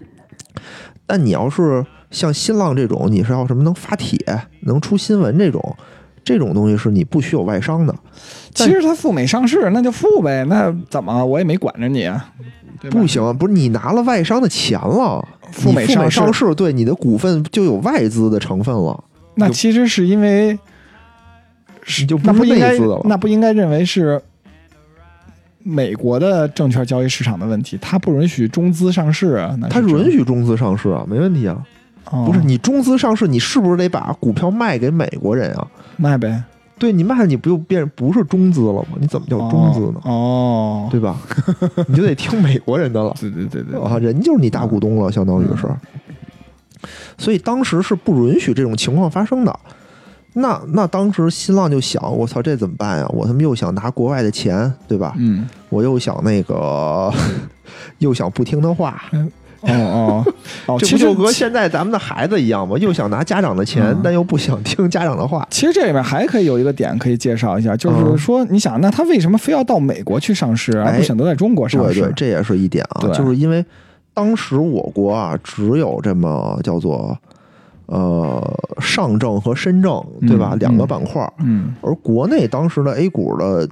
[1.09, 4.19] 但你要是像新浪这种，你是要什么能发帖、
[4.61, 5.75] 能出新闻这种，
[6.23, 7.95] 这种东西是你不许有外商的。
[8.53, 12.29] 其实它赴美上市，那就赴呗，那怎么我也没管着你啊，
[12.91, 20.59] 不行，不是你拿了外商的钱了，赴美上市上市，对你的股份就有外资的成分了，那其实是因为
[21.81, 23.01] 是就不是那不应该内资的了。
[23.05, 24.21] 那不应该认为是
[25.63, 31.55] 美国的证券交易市场的问题，它不允许中资上市啊，它允许中资上市啊，没问题啊。
[32.11, 35.67] 哦不是你中资上市，你是不是得把股票卖给美国人啊？
[35.95, 36.43] 卖呗，
[36.79, 38.97] 对你卖了，你不就变不是中资了吗？
[38.99, 39.99] 你怎么叫中资呢？
[40.05, 41.19] 哦，对吧？
[41.87, 45.67] 你就得听美国人的了 对对对对，啊，人就是你大股东了，相当于是。
[47.17, 49.59] 所以当时是不允许这种情况发生的。
[50.41, 53.07] 那那当时新浪就想，我操，这怎么办呀？
[53.09, 55.13] 我他妈又想拿国外的钱，对吧？
[55.17, 57.11] 嗯，我又想那个，
[57.99, 59.01] 又想不听他话，
[59.61, 60.25] 哦哦
[60.67, 62.77] 哦， 这其实不就和现在咱们的孩子一样吗？
[62.77, 65.45] 又想拿家长的钱，嗯但又不想听家长的话。
[65.51, 71.99] 其实这里面还可以有一个点可以介绍一下，就是嗯说，你想，那他为什么非要到美国去上市，而哎不选择在中国上市？
[71.99, 73.63] 对对，这也是一点啊，对就是因为
[74.13, 77.17] 当时我国啊只有这么叫做
[77.89, 78.41] 呃
[78.79, 80.51] 上证和深证，对吧？
[80.53, 83.67] 嗯两个板块儿，嗯而国内当时的 A 股的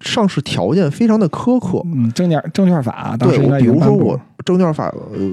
[0.00, 1.82] 上市条件非常的苛刻。
[1.86, 5.30] 嗯，证券证券法当时应该比如说我证券法呃，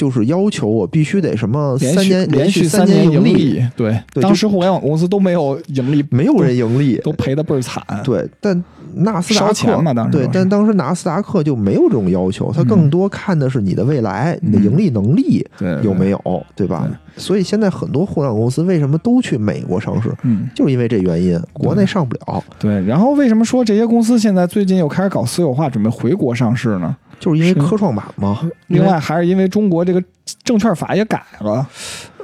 [0.00, 7.84] 就是要求我必须得什么三年连续三年盈利，，对，对当时互联网公司都没有盈利，没有人盈利，都赔的倍儿惨。
[8.02, 15.46] 对，但纳斯达克嘛当时对但当时纳斯达克就没有这种要求，它嗯更多看的是你的未来，你的盈利能力
[15.82, 16.08] 有没？
[16.08, 16.88] 有，对吧？
[17.18, 22.82] 所以现在很多互联网公司为什么都去美国上市，嗯，就是因为这原因，国内上不了，对。
[22.86, 26.96] 然后为什么说这些公司现在最近又开始搞私有化，准备回国上市呢？
[27.20, 28.50] 就是因为科创板嘛。
[28.66, 30.02] 另外，还是因为中国这个
[30.42, 31.64] 证券法也改了，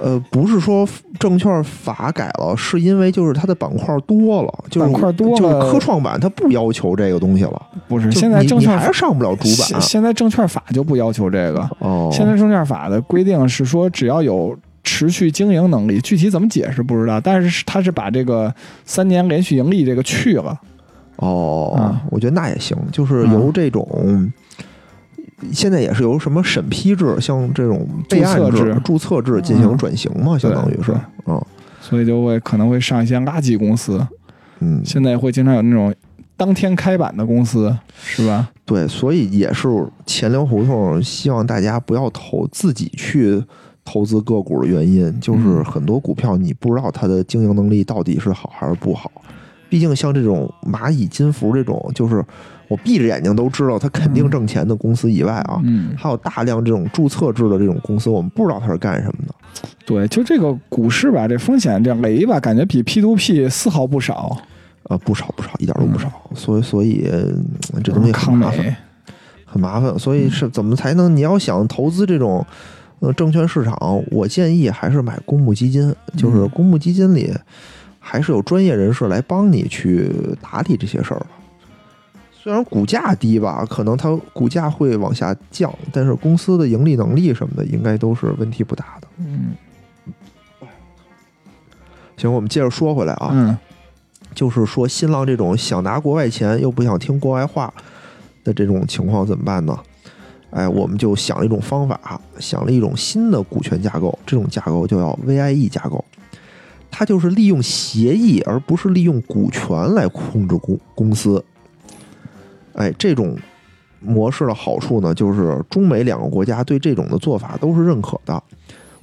[0.00, 8.10] 呃，不是说证券法改了，是因为就是它的板块多了，就是板块多了就是科创板它不要求这个东西了，不是？
[8.10, 12.08] 现在证券还是上不了主板现现在证券法就不要求这个，哦。
[12.12, 18.54] 现在证券法的规定是说，只要有持续经营能力，具体怎么解释不知道，但是他是把这个
[18.84, 20.56] 三年连续盈利这个去了。
[21.16, 24.30] 哦，啊我觉得那也行，就是由这种。
[25.52, 29.40] 现在也是由什么审批制，像这种备案制注册制。
[29.42, 30.92] 进行转型嘛，相当于是，
[31.26, 31.40] 嗯。
[31.80, 34.04] 所以就会可能会上一些垃圾公司，
[34.58, 35.94] 嗯，现在会经常有那种
[36.36, 38.48] 当天开板的公司，是吧？
[38.64, 39.68] 对，所以也是
[40.04, 43.40] 钱粮胡同希望大家不要投自己去
[43.84, 45.64] 投资个股的原因，就是嗯。
[45.64, 49.12] 很多股票你不知道它的经营能力到底是好还是不好。
[49.68, 52.24] 毕竟像这种蚂蚁金服这种，就是
[52.68, 59.34] 我闭着眼睛都知道它肯定挣钱的公司以外啊，嗯，还有大量这种注册制的这种公司，我们不知道它是干什么的。
[59.84, 64.36] 对，就这个股市吧，这风险这雷吧，感觉比 P to P 丝毫不少。
[64.88, 66.08] 呃，不少不少，一点都不少。
[66.34, 68.76] 所以所以嗯这东西很麻烦。
[69.44, 71.16] 很麻烦，所以是怎么才能？
[71.16, 72.44] 你要想投资这种
[73.00, 73.76] 呃，证券市场
[74.10, 77.32] 我建议还是买公募基金，就是嗯公募基金里
[77.98, 81.26] 还是有专业人士来帮你去打理这些事儿的。
[82.46, 89.08] 虽然股价低吧，可能它股价会往下降，但是公司的盈利能力什么的应该都是问题不大的。
[89.16, 89.56] 嗯
[92.16, 93.58] 行，我们接着说回来啊，嗯
[94.32, 97.74] 就是说新浪这种想拿国外钱又不想听国外话
[98.44, 99.76] 的这种情况怎么办呢？
[100.50, 106.04] 哎，我们就想了一种方法，想了一种新的股权架构，这种架构就叫 VIE 架构，
[106.92, 111.44] 它就是利用协议而不是利用股权来控制公公司。
[112.76, 113.36] 哎，这种
[114.00, 118.42] 模式的好处呢，就是中美两个国家对这种的做法都是认可的。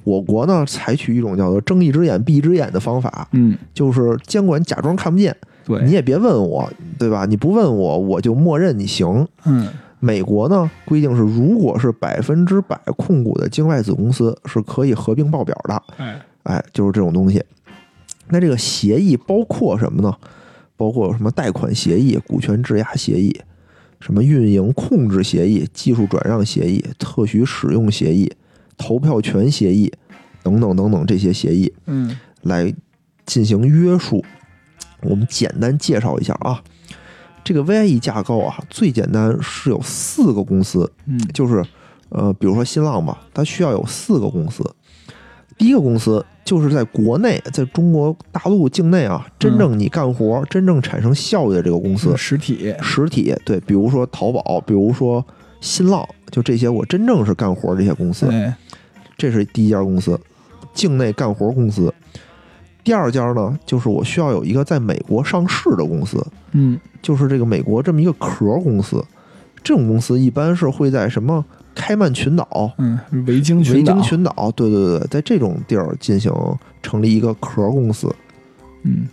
[0.04, 5.34] 我国呢，采取一种叫做睁一只眼闭一只眼的方法，嗯，就是监管假装看不见，
[5.64, 7.24] 对，你也别问我，对吧？
[7.26, 9.26] 你不问我，我就默认你行。
[9.44, 9.68] 嗯
[10.00, 17.42] 美国呢规定是，如果是百分之百控股的境外子公司是可以合并报表的，哎哎，就是这种东西。
[18.28, 20.14] 那这个协议包括什么呢？
[20.76, 23.34] 包括什么贷款协议、股权质押协议、
[24.04, 28.30] 什么运营控制协议、技术转让协议、特许使用协议、
[28.76, 29.90] 投票权协议
[30.42, 31.72] 等等等等这些协议。
[31.86, 32.70] 嗯来
[33.24, 34.22] 进行约束。
[35.00, 36.62] 我们简单介绍一下啊，
[37.42, 41.64] 这个 VIE 架构啊，最简单是有四个公司，嗯就是
[42.10, 44.62] 呃，比如说新浪吧，它需要有四个公司。
[45.56, 55.24] 第一个公司就是在国内，在中国大陆境内啊，真正你干活、真正产生效益的这个公司，实体，实体对，比如说淘宝，比如说
[55.60, 58.26] 新浪，就这些我真正是干活这些公司。
[58.26, 58.52] 对，
[59.16, 60.20] 这是第一家公司，
[60.74, 61.92] 境内干活公司。
[62.82, 69.02] 第二家呢，就是我需要有一个在美国上市的公司，嗯就是这个美国这么一个壳公司。
[69.62, 71.42] 这种公司一般是会在什么
[71.74, 76.32] 开曼群岛、嗯，维京维群岛维京，群岛，对对对，在这种地儿进行
[76.82, 78.08] 成立一个壳公司。
[78.82, 79.08] 嗯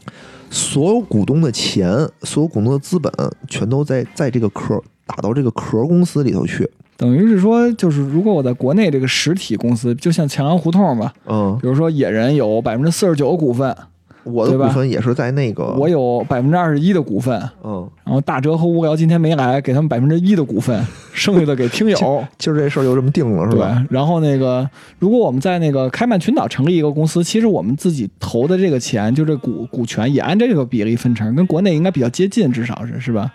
[0.53, 1.89] 所有股东的钱，
[2.23, 3.09] 所有股东的资本，
[3.47, 6.69] 全都在在这个壳打到这个壳公司里头去。
[6.97, 13.73] 等于是说，就是如果我在国内这个实体公司，就像强阳胡同吧，嗯，比如说野人有百分之四十九的股份，
[14.23, 21.97] 我的股份也是在那个，我有百分之二十一的股份，嗯，然后大哲和无聊今天没来，给他们百分之一的股份， 剩下的给听友。
[22.37, 33.33] 今儿这事儿就这么定了，是对吧？，然后那个，如果我们在那个开曼群岛成立一个公司，其实我们自己投的这个钱，就这股股权也按这个比例分成，跟国内应该比较接近，至少是是吧？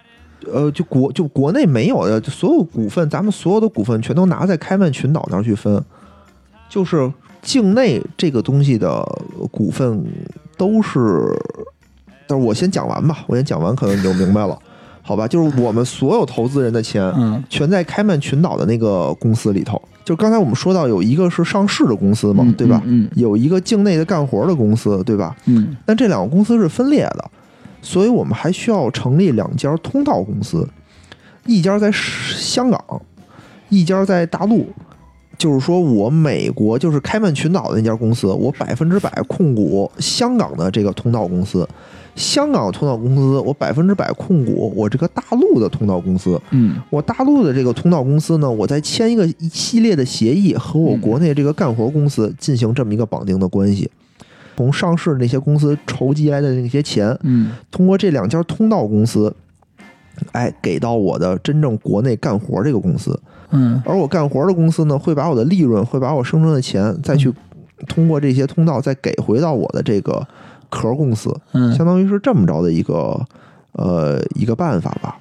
[0.52, 5.82] 呃，就国就国内没有的，就所有股份，咱们所有的股份全都拿在开曼群岛那儿去分，
[6.68, 7.10] 就是
[7.42, 9.04] 境内这个东西的
[9.50, 10.04] 股份
[10.56, 11.30] 都是，
[12.26, 14.58] 但是我先讲完吧，我先讲完，可能你就明白了，
[15.02, 15.28] 好吧？
[15.28, 22.82] 就是我们所有投资人的钱嗯全在开曼群岛的那个公司里头，就刚才我们说到有一个是上市的公司嘛，嗯对吧？
[22.84, 25.36] 嗯有一个境内的干活的公司，对吧？
[25.46, 27.30] 嗯但这两个公司是分裂的，
[27.82, 30.68] 所以我们还需要成立两家通道公司，
[31.44, 33.02] 一家在香港，
[33.68, 34.66] 一家在大陆。
[35.38, 41.68] 就是说我美国就是开曼群岛的那家公司，我百分之百控股香港的这个通道公司，
[42.14, 46.76] 香港通道公司我百分之百控股我这个大陆的通道公司，嗯。
[46.88, 53.90] 我大陆的这个通道公司呢，我再签一个一系列的协议，和我国内这个干活公司进行这么一个绑定的关系。
[54.56, 57.52] 从上市那些公司筹集来的那些钱，嗯。
[57.70, 59.34] 通过这两家通道公司，
[60.32, 63.18] 哎，给到我的真正国内干活这个公司。
[63.50, 67.32] 嗯而我干活的公司呢，会把我的利润，会把我生成的钱，再去
[67.86, 70.26] 通过这些通道再给回到我的这个
[70.68, 71.34] 壳公司。
[71.52, 73.20] 嗯相当于是这么着的一个
[73.72, 75.18] 呃一个办法吧。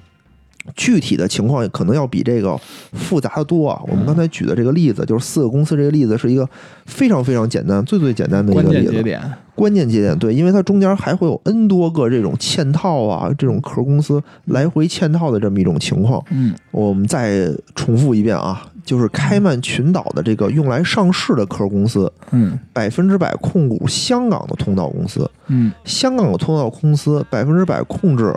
[0.75, 2.59] 具体的情况可能要比这个
[2.93, 3.81] 复杂的多啊。
[3.87, 6.47] 我们刚才举的这个例子，就是四个公司这个例子，是一个
[6.85, 8.91] 非常非常简单、最最简单的一个例子。
[8.91, 16.23] 键节点，关键节点对，因为它中间还会有 N 多个这种嵌套啊，这种壳公司来回嵌套的这么一种情况。
[16.31, 25.29] 嗯我们再重复一遍啊，就是开曼群岛的这个用来上市的壳公司，嗯百分之百控股香港的通道公司。
[25.47, 28.35] 嗯香港的通道公司百分之百控制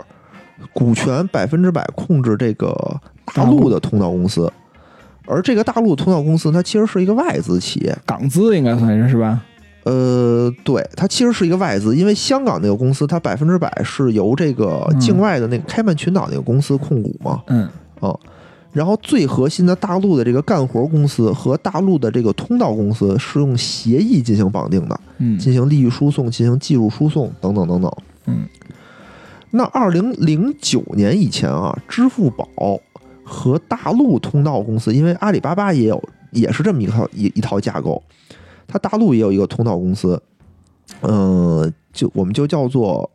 [0.73, 2.75] 股权，百分之百控制这个
[3.33, 4.51] 大陆的通道公司，
[5.25, 9.41] 而这个大陆通道公司它其实是一个外资企业，港资应该算是是吧？
[9.83, 17.67] 呃，对，它其实是一个外资，因为香港那个公司它百分之百是由这个嗯境外的那个开曼群岛那个公司控股嘛，嗯
[17.99, 18.13] 啊。
[18.71, 27.91] 然后最核心的大陆的这个干活公司和大陆的这个通道公司是用协议进行绑定的，嗯进行利益输送、进行技术输送等等等等。
[28.27, 28.45] 嗯
[29.51, 32.47] 那二零零九年以前啊，支付宝
[33.23, 38.01] 和大陆通道公司，因为阿里巴巴也有也是这么一套一一套架构。
[38.67, 40.21] 它大陆也有一个通道公司，
[41.01, 43.09] 嗯，就我们就叫做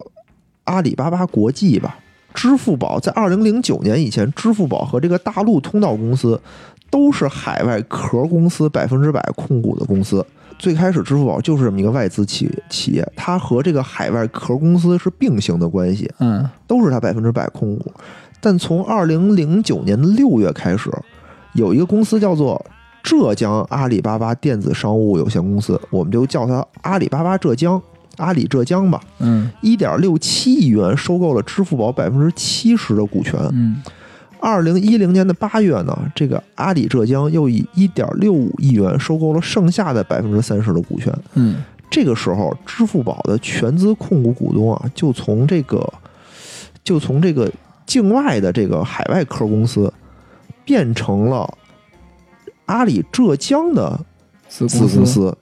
[0.65, 1.99] 阿里巴巴国际吧。
[2.35, 6.41] 支付宝在二零零九年以前，支付宝和这个大陆通道公司
[6.91, 10.27] 都是海外壳公司百分之百控股的公司。
[10.65, 17.93] 最开始，支付宝就是这么一个外资企企业，它和这个海外壳公司是并行的关系，嗯都是它百分之百控股。
[18.41, 20.91] 但从二零零九年的六月开始，
[21.53, 22.65] 有一个公司叫做
[23.03, 27.79] 浙江阿里巴巴电子商务有限公司，我们就叫它阿里巴巴浙江，
[28.17, 28.99] 阿里浙江吧。
[29.19, 33.39] 嗯一点六七亿元收购了支付宝百分之七十的股权。
[33.53, 33.83] 嗯
[34.45, 41.11] 二零一零年的八月呢，这个阿里浙江又以一点六五亿元收购了剩下的百分之三十的股权。
[41.33, 45.91] 嗯这个时候，支付宝的全资控股股东啊，就从这个
[46.83, 47.51] 就从这个
[47.87, 49.91] 境外的这个海外壳公司，
[50.63, 51.49] 变成了
[52.67, 53.99] 阿里浙江的
[54.47, 55.35] 子子公司。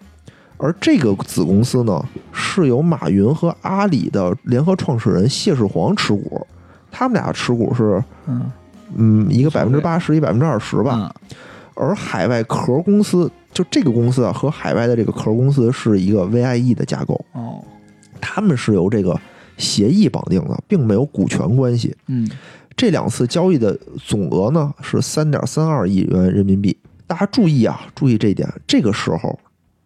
[0.59, 6.47] 而这个子公司呢，是由马云和阿里的联合创始人谢世煌持股，
[6.89, 8.01] 他们俩持股是，
[8.95, 10.97] 嗯嗯，一个百分之八十，一百分之二十吧。
[10.97, 11.15] 吧，
[11.75, 17.63] 而海外壳公司，就这个公司啊，和海外的这个壳公司是一个 VIE 的架构，哦，
[18.21, 19.19] 他们是由这个
[19.57, 21.97] 协议绑定的，并没有股权关系。
[22.09, 22.31] 嗯
[22.75, 26.75] 这两次交易的总额呢是三点三二亿元人民币。
[27.07, 28.49] 大家注意啊，注意这一点。
[28.67, 29.39] 这个时候，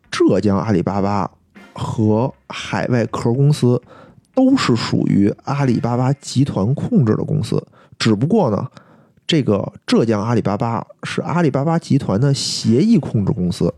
[0.09, 1.29] 浙江阿里巴巴
[1.73, 3.83] 和海外壳公司
[4.35, 7.61] 都是属于阿里巴巴集团控制的公司，
[7.99, 8.65] 只不过呢，
[9.27, 13.73] 这个浙江阿里巴巴是阿里巴巴集团的协议控制公司。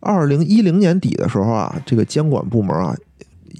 [0.00, 2.94] 二零一零年底的时候啊，这个监管部门啊，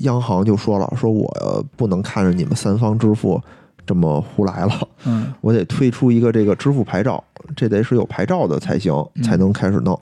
[0.00, 3.40] 央行就说了，说我呃不能看着你们三方支付
[3.86, 7.22] 这么胡来了，嗯 我得推出一个这个支付牌照，
[7.56, 9.98] 这得是有牌照的才行，嗯才能开始弄。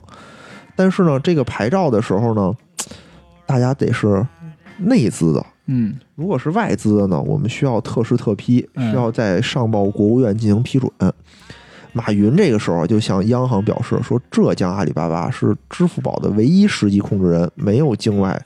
[0.75, 2.55] 但是呢，这个牌照的时候呢，
[3.45, 4.25] 大家得是
[4.77, 5.45] 内资的。
[5.69, 10.91] 嗯如果是外资的呢，我们需要特事特批，嗯需要在上报国务院进行批准。
[11.93, 18.39] 马云这个时候就向央行表示说，浙江阿里巴巴是支付宝的唯一实际控制人，没有境外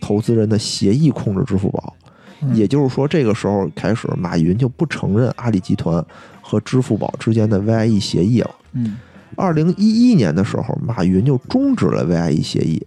[0.00, 1.94] 投资人的协议控制支付宝。
[2.42, 6.04] 嗯也就是说，这个时候开始，马云就不承认阿里集团
[6.40, 8.50] 和支付宝之间的 VIE 协议了。
[8.74, 8.98] 嗯
[9.36, 12.80] 二零一一年的时候，马云就终止了 VIE 协议。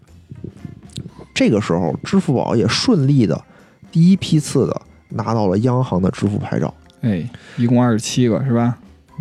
[1.34, 3.42] 这个时候，支付宝也顺利的
[3.92, 6.74] 第一批次的拿到了央行的支付牌照。
[7.02, 7.28] 哎，
[7.58, 8.78] 一共二十七个是吧？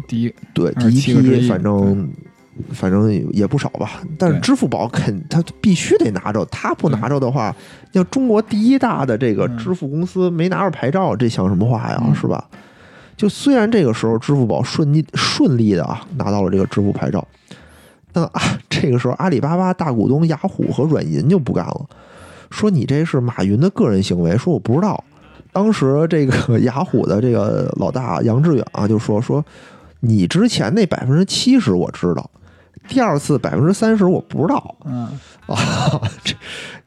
[0.06, 2.11] 第一，对，第一批反正
[2.72, 4.02] 反正也不少吧。
[4.18, 7.54] 但是支付宝肯他必须得拿着，他不拿着的话，
[7.92, 12.02] 要中国第一大的这个嗯支付公司没拿着牌照，这像什么话呀？
[12.04, 12.44] 嗯是吧？
[13.16, 17.26] 就虽然这个时候支付宝顺利顺利的啊拿到了这个支付牌照，
[18.12, 21.86] 但啊这个时候阿里巴巴大股东雅虎和软银就不干了，
[22.50, 25.02] 说你这是马云的个人行为，说我不知道。
[25.52, 29.44] 当时这个 雅虎的这个老大杨致远啊就说说
[29.98, 32.30] 你之前那百分之七十我知道，
[32.91, 35.09] 第二次百分之三十我不知道嗯
[35.47, 35.57] 啊。
[36.22, 36.34] 这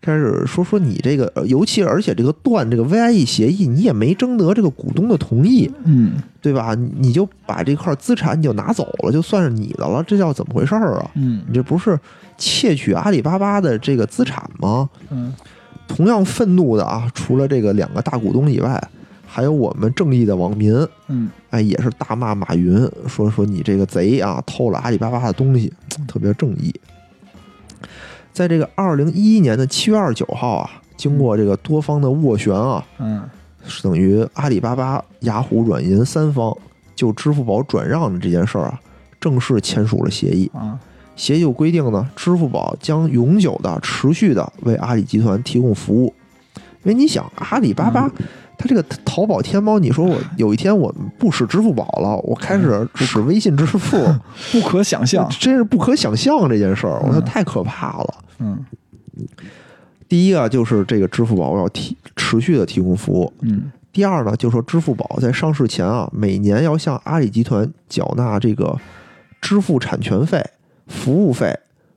[0.02, 6.76] 开始说说你这个，呃尤其而且这个断这个 VIE 协议，你也没征得这个股东的同意，嗯对吧？
[6.76, 11.10] 你你就把这块资产你就拿走了，就算是你的了，这叫怎么回事儿啊？
[11.16, 11.98] 嗯你这不是
[12.38, 14.90] 窃取阿里巴巴的这个资产吗？
[15.10, 15.34] 嗯
[15.88, 18.82] 同样愤怒的啊，除了这个两个大股东以外，
[19.36, 20.72] 还有我们正义的网民，
[21.08, 25.74] 嗯哎，也是大骂马云，说说你这个贼啊，偷了阿里巴巴的东西，
[26.08, 26.72] 特别正义。
[28.32, 33.24] 在这个二零一一年的七月二十九号啊，经过这个多方的斡旋啊，嗯
[33.66, 36.56] 是等于阿里巴巴、雅虎、软银三方
[36.96, 38.80] 就支付宝转让的这件事儿啊，
[39.20, 40.52] 正式签署了协议。
[40.54, 40.80] 啊
[41.16, 46.14] 协议有规定呢，支付宝将永久的、持续的为阿里集团提供服务。
[46.84, 48.12] 因为你想，阿里巴巴
[48.58, 53.80] 它这个淘宝、天猫，你说我有一天我不使支付宝了，我开始使微信支付，
[54.52, 55.28] 不可想象。
[55.40, 58.16] 真是不可想象这件事儿，我说嗯太可怕了。
[58.40, 58.64] 嗯
[60.08, 68.78] 第一个就是这个支付宝要提持续的提供服务，嗯第二呢，就说支付宝在上市前啊，每年要向阿里集团缴纳这个
[69.42, 70.44] 支付产权费、
[70.88, 71.56] 服务费，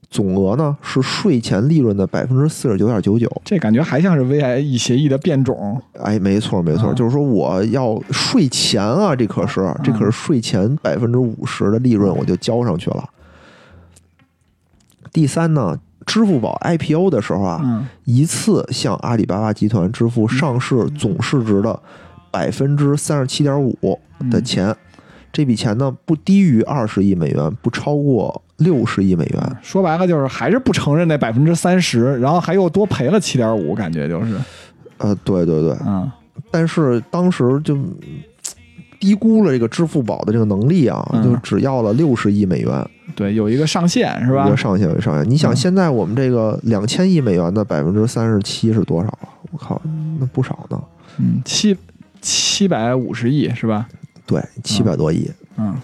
[0.09, 3.31] 总额呢是税前利润的百分之四十九点九九。
[3.45, 5.81] 这感觉还像是 VIE 协议的变种。
[6.01, 13.11] 哎，没错没错，啊就是说我要税前啊，这可是这可是税前百分之五十的利润我就交上去了。
[15.13, 21.81] 第三呢，支付宝 IPO 的时候啊，嗯一次向阿里巴巴集团支付上市总市值的
[22.31, 23.99] 百分之三十七点五
[24.31, 24.77] 的钱，
[25.37, 29.57] 这笔钱呢不低于二十亿美元，不超过六十亿美元。
[29.61, 34.35] 说白了就是还是不承认那百分之三十，然后还又多赔了七点五，感觉就是，
[34.97, 36.11] 呃，对对对，嗯
[36.51, 37.95] 但是当时就嗯
[38.99, 44.57] 低估了这个支付宝的这个能力啊，嗯就只要了六十亿美元，对，有一个上限是吧一个？
[44.57, 45.31] 上限，一个上限。
[45.31, 49.29] 你想，嗯现在我们这个两千亿美元的百分之三十七是多少啊？
[49.53, 49.79] 我靠，
[50.19, 50.83] 那不少呢。
[51.19, 51.77] 嗯，七
[52.23, 53.87] 七百五十亿是吧？
[54.27, 55.75] 对，七百多亿，嗯。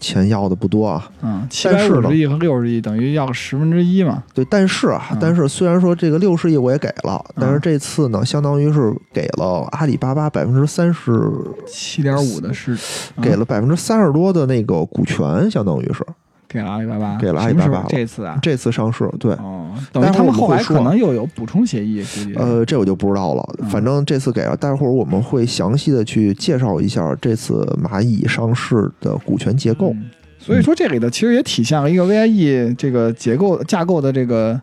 [0.00, 1.10] 钱要的不多啊。
[1.22, 4.22] 嗯，七百五十亿和六十亿等于要十分之一嘛？
[4.34, 5.18] 对，但是啊，嗯。
[5.20, 11.32] 但是虽然说这个六十亿我也给了，但是嗯这次呢，相当于是给了阿里巴巴百分之三十，
[11.66, 12.74] 七点五的是
[13.16, 16.04] 嗯给了百分之三十多的那个股权，相当于是
[16.48, 19.08] 给了阿里巴巴，给了阿里巴巴了这次啊，这次上市。
[19.18, 23.54] 对，哦，等于待会儿他们后来可能又有补充协议，估计呃，这我就不知道了。
[23.58, 29.90] 嗯反正这次给了，待会儿我们会详细的去介绍一下这次蚂蚁上市的股权结构。
[29.92, 34.60] 嗯所以说这里的其实也体现了一个 VIE 这个结构架构的这个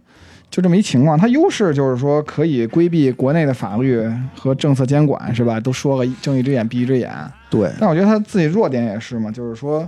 [0.49, 1.17] 就这么一情况。
[1.17, 4.01] 它优势就是说可以规避国内的法律
[4.33, 5.59] 和政策监管，是吧？
[5.59, 7.11] 都说了睁一只眼闭一只眼。
[7.49, 9.85] 对，但我觉得它自己弱点也是嘛，就是说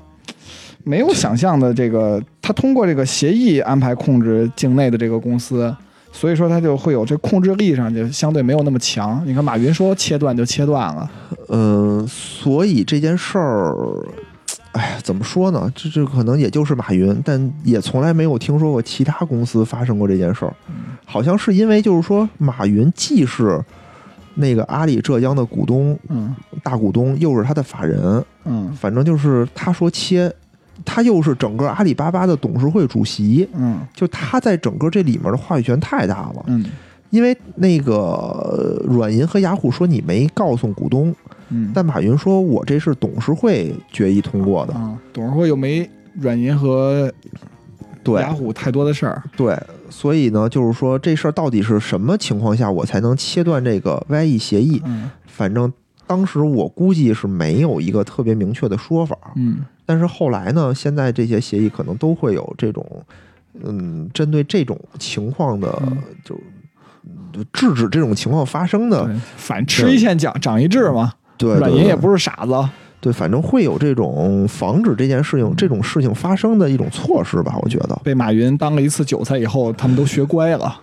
[0.86, 5.76] 没有想象的这个，他通过这个协议安排控制境内的这个公司。
[6.14, 9.22] 所以说，他就会有这控制力上就相对没有那么强。
[9.26, 11.12] 你看，马云说切断就切断了，
[11.50, 13.76] 嗯、所以这件事儿，
[14.72, 15.70] 哎呀，怎么说呢？
[15.76, 20.54] 这这可能也就是马云，但也从来没有听说过其他公司发生过这件事儿。
[21.04, 23.62] 好像是因为就是说，马云既是
[24.36, 26.34] 那个阿里浙江的股东嗯
[26.64, 30.34] 大股东，又是他的法人，嗯反正就是他说切，
[30.84, 33.48] 他又是整个阿里巴巴的董事会主席。
[33.54, 33.80] 嗯。
[33.94, 36.66] 就他在整个这里面的话语权太大了，嗯。
[37.12, 41.16] 因为那个呃软银和雅虎说你没告诉股东，
[41.50, 47.10] 嗯，但马云说我这是董事会决议通过的，啊，董事会又没软银和
[48.04, 48.22] 对。
[48.22, 49.58] 雅虎太多的事儿，对，
[49.90, 54.82] 所以呢，就是说这事儿到底是什么情况下我才能切断这个 YE 协议？
[54.84, 55.10] 嗯。
[55.26, 55.72] 反正
[56.08, 59.66] 当时我估计是没有一个特别明确的说法，嗯。
[59.86, 62.86] 但是后来呢，现在这些协议可能都会有这种，
[63.64, 65.98] 嗯，针对这种情况的嗯。
[66.24, 66.40] 就。
[67.52, 72.70] 制止这种情况发生的，反吃一堑长长一智嘛，对软银也不是傻子，
[73.06, 77.96] 对，反正会有这种防止这件事情、这种事情发生的一种措施吧，我觉得。
[78.04, 80.76] 被马云当了一次韭菜以后，他们都学乖了，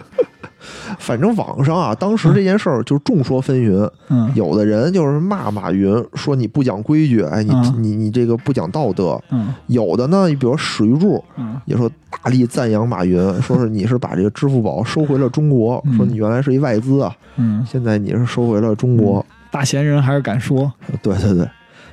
[1.00, 11.90] 反正网上啊，当时这件事儿就众说纷纭，嗯有的人就是骂马云，说你不讲规矩，哎，你嗯你你这个不讲道德；嗯有的呢，你比如史玉柱嗯也说
[12.22, 19.26] 大力赞扬马云，说是你是把这个支付宝收回了中国，嗯说你原来是一外资啊，嗯，现在你是收回了中国。
[19.50, 21.46] 大闲人还是敢说，对对对，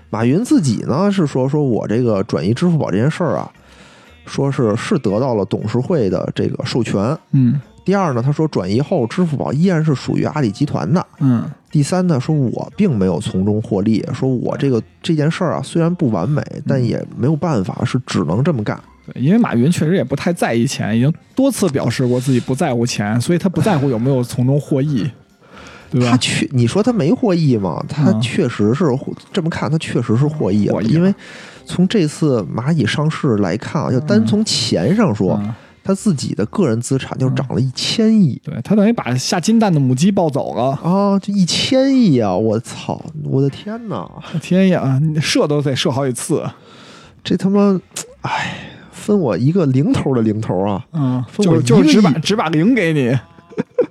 [0.09, 3.51] 马云自己呢是说，说我这个转移支付宝这件事儿啊，
[4.25, 7.17] 说是是得到了董事会的这个授权。
[7.31, 11.03] 嗯第二呢，他说转移后支付宝依然是属于阿里集团的。
[11.19, 18.79] 嗯第三呢，说我并没有从中获利，说我这个这件事儿啊虽然不完美，但也没有办法，是只能这么干。
[19.07, 25.09] 对，因为马云确实也不太在意钱，已经多次表示过自己不在乎钱，所以他不在乎有没有从中获益，
[25.91, 26.11] 对吧？
[26.11, 27.83] 他确，你说他没获益吗？
[27.87, 31.13] 他嗯确实是获这么看，他确实是获益了，因为
[31.65, 38.39] 从这次蚂蚁上市来看啊，就单从钱上说，嗯他自己的个人资产就涨了一千亿。
[38.43, 42.31] 对他等于把下金蛋的母鸡抱走了，啊，就一千亿啊！
[42.35, 44.07] 我操，我的天哪，
[44.39, 46.43] 天呀，你射都得射好几次，
[47.23, 47.79] 这他妈，
[48.21, 50.85] 哎，分我一个零头的零头啊！
[50.93, 53.17] 嗯，分我就是就只把只把零给你，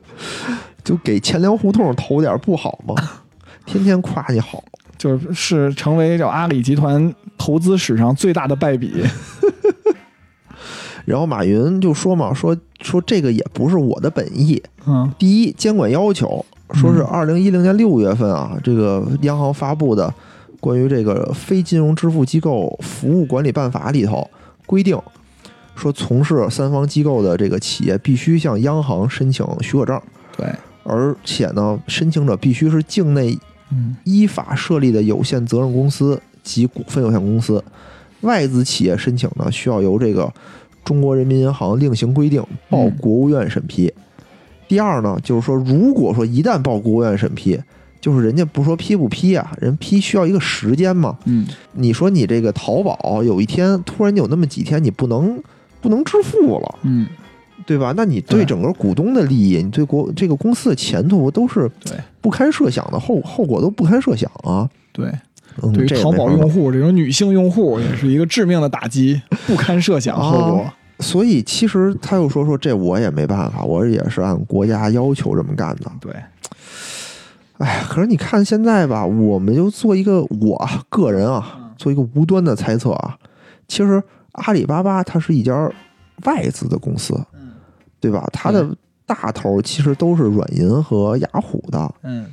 [0.88, 2.94] 就给钱粮胡同投点不好吗？
[3.66, 4.64] 天天夸你好，
[4.96, 9.04] 就是是成为叫阿里集团投资史上最大的败笔。
[11.04, 14.62] 然后马云就说嘛，说说这个也不是我的本意。
[14.86, 20.10] 嗯第一，监管要求说是嗯二零一零年六月份啊，这个央行发布的
[20.60, 24.26] 关于这个非金融支付机构服务管理办法里头
[24.64, 24.98] 规定，
[25.76, 30.00] 说从事三方机构的这个企业必须向央行申请许可证，
[30.36, 30.46] 对，
[30.88, 33.38] 而且呢，申请者必须是境内
[33.70, 33.94] 嗯。
[34.04, 37.62] 依法设立的有限责任公司及股份有限公司，
[38.22, 40.32] 外资企业申请呢需要由这个
[40.84, 43.92] 中国人民银行另行规定报嗯国务院审批。
[44.66, 47.60] 第二呢，就是说，如果说一旦报国务院审批，
[48.00, 51.18] 就是人家不说批不批啊，人批需要一个时间嘛。
[51.26, 51.46] 嗯。
[51.72, 55.42] 你说你这个淘宝有一天突然有那么几天你不能
[55.80, 57.06] 不能支付了，嗯，
[57.68, 57.92] 对吧？
[57.94, 61.70] 那你对对整个股东的利益，你对国这个公司的前途都是
[62.22, 64.66] 不堪设想的后后果都不堪设想啊。
[64.90, 65.12] 对。
[65.60, 70.72] 嗯，对于淘宝用户这种女性用户也是一个致命的打击，不堪设想后果。
[71.00, 75.90] 所以其实他又说说这我也没办法，我也是按国家要求这么干的。
[76.00, 76.12] 对，
[77.58, 83.18] 哎，可是你看现在吧，我们就做一个我个人啊，嗯做一个无端的猜测啊，
[83.66, 84.02] 其实
[84.32, 85.70] 阿里巴巴它是一家
[86.24, 87.37] 外资的公司，嗯
[88.00, 88.28] 对吧？
[88.32, 88.68] 它的
[89.06, 92.26] 大头其实都是软银和雅虎的，嗯，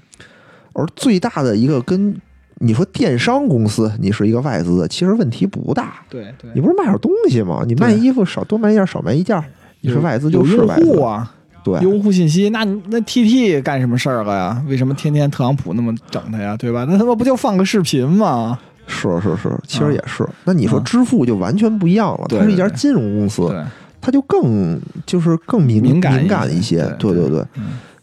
[0.74, 2.16] 而最大的一个跟
[2.59, 5.95] 你说电商公司，你是一个外资的，其实问题不大。
[6.09, 7.63] 对对你不是卖点东西吗？
[7.66, 9.41] 你卖衣服少多卖一件少卖一件，
[9.82, 11.03] 你是外资就是外资户。
[11.03, 14.63] 啊，对，用户信息，那那 TT 干什么事儿了呀？
[14.68, 16.55] 为什么天天特朗普那么整他呀？
[16.57, 16.86] 对吧？
[16.88, 18.57] 那他妈不就放个视频吗？
[18.88, 20.28] 是是是，其实也是。
[20.43, 23.63] 那你说嗯支付就完全不一样了，对它是一家金融公司，对，
[24.05, 26.85] 它就更就是更敏敏感敏感一些。
[26.99, 27.43] 对对对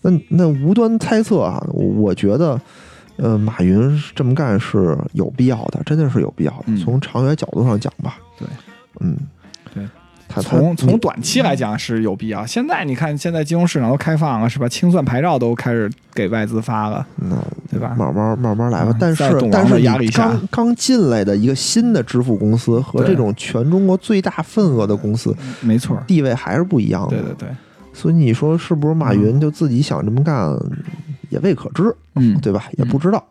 [0.00, 2.60] 那那无端猜测啊，我我觉得，
[3.18, 6.64] 呃，马云这么干是有必要的，真的是有必要的。
[6.66, 8.48] 嗯从长远角度上讲吧，对，
[8.98, 9.16] 嗯，
[10.40, 12.46] 从从短期来讲是有必要。
[12.46, 14.68] 现在你看，现在金融市场都开放了，是吧？
[14.68, 17.36] 清算牌照都开始给外资发了，那
[17.70, 17.94] 对吧？
[17.98, 18.96] 慢慢慢慢来吧嗯。
[18.98, 27.16] 但是但是压力下刚刚进来的一个新的支付公司和这种全中国最大份额的公司没错，地位还是不一样的。
[27.16, 27.48] 对对对，
[27.92, 30.56] 所以你说是不是马云就自己想这么干，
[31.28, 32.64] 也未可知，嗯，对吧？
[32.78, 33.24] 也不知道。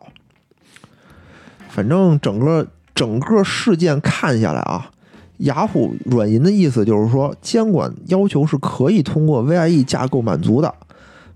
[1.68, 4.90] 反正整个整个事件看下来啊，
[5.38, 10.72] 雅虎软银的意思就是说，监管要求是可以通过 VIE 架构满足的。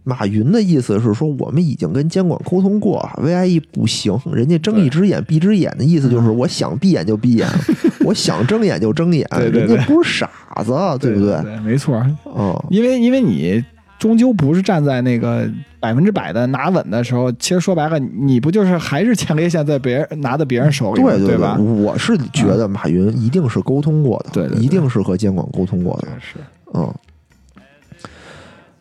[0.05, 7.49] 马云的意思是说，我们已经跟监管沟通过啊，VIE 不行，人家睁一只眼闭一只眼的意思就是，我想闭眼就闭眼，
[8.07, 10.31] 我想睁眼就睁眼，对对对人家不是傻
[10.63, 11.43] 子，对不对？
[11.43, 13.61] 对，没错儿，嗯，因为因为你
[13.99, 15.49] 终究不是站在那个
[15.81, 21.59] 百分之百的拿稳的时候，其实说白了，你不就是还是前列腺在别人拿在别人手里吗，对对吧？
[21.59, 26.37] 我是觉得马云一定是沟通过的，对一定是和监管沟通过的，是，
[26.75, 26.95] 嗯。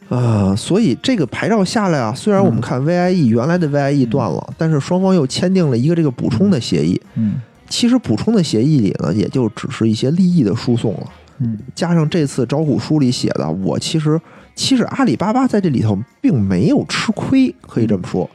[0.08, 7.02] 啊、所以这个牌照下来啊，虽然我们看 VIE 原来的 VIE 断了，但是双方又签订了一个这个补充的协议。
[7.16, 7.42] 嗯。
[7.68, 11.08] 其实补充的协议里呢，也就只是一些利益的输送了，
[11.40, 14.22] 嗯，加上这次招股书里写的，我其实
[14.56, 18.30] 其实阿里巴巴在这里头并没有吃亏，可以这么说，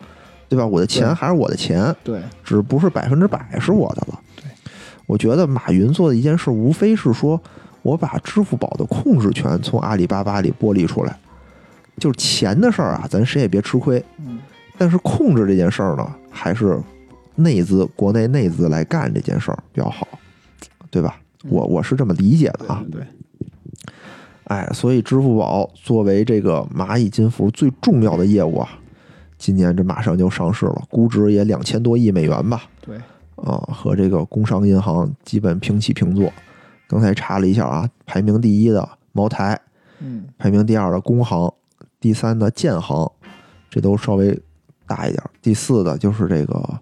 [0.48, 0.66] 对吧？
[0.66, 4.20] 我的钱还是我的钱，对，只不是百分之百是我的了。
[4.36, 4.44] 对，
[5.06, 7.40] 我觉得马云做的一件事，无非是说
[7.82, 11.16] 我把支付宝的控制权从阿里巴巴里剥离出来，
[11.96, 14.04] 就是钱的事儿啊，咱谁也别吃亏。
[14.18, 14.38] 嗯
[14.78, 16.80] 但是控制这件事儿呢，还是
[17.34, 20.08] 内资国内内资来干这件事儿比较好，
[20.90, 21.20] 对吧？
[21.44, 22.82] 我我是这么理解的啊。
[22.90, 23.06] 对对，
[24.50, 28.68] 哎，所以支付宝作为这个蚂蚁金服最重要的业务啊，
[29.38, 32.62] 今年这马上就上市了，估值也两千多亿美元吧。
[32.80, 32.96] 对，
[33.36, 36.32] 啊，和这个工商银行基本平起平坐。
[36.88, 39.56] 刚才查了一下啊，排名第一的茅台，
[40.00, 41.54] 嗯排名第二的工行，
[42.00, 43.08] 第三的建行，
[43.70, 44.36] 这都稍微
[44.84, 45.30] 大一点儿。
[45.40, 46.80] 第四的就是这个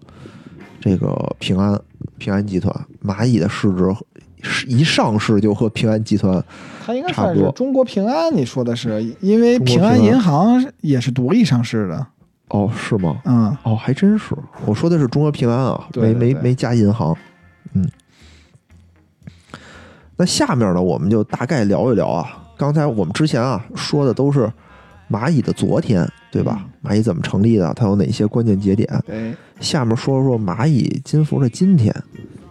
[0.81, 1.79] 这个平安
[2.17, 3.95] 平安集团，蚂蚁的市值是
[4.67, 6.43] 一上市就和平安集团
[6.85, 12.07] 它应该差不多算是中国平安，你说的是，因为平安平安银行也是独立上市的，
[12.49, 13.21] 哦，是吗？
[13.25, 14.35] 嗯哦，还真是。
[14.65, 17.15] 我说的是中国平安啊，对对对没没没加银行。
[17.73, 17.87] 嗯，
[20.15, 22.45] 那下面呢，我们就大概聊一聊啊。
[22.57, 24.51] 刚才我们之前啊说的都是
[25.09, 26.65] 蚂蚁的昨天，对吧？
[26.83, 27.73] 蚂蚁怎么成立的？
[27.73, 28.87] 它有哪些关键节点？
[29.05, 31.93] 对，下面说说蚂蚁金服的今天，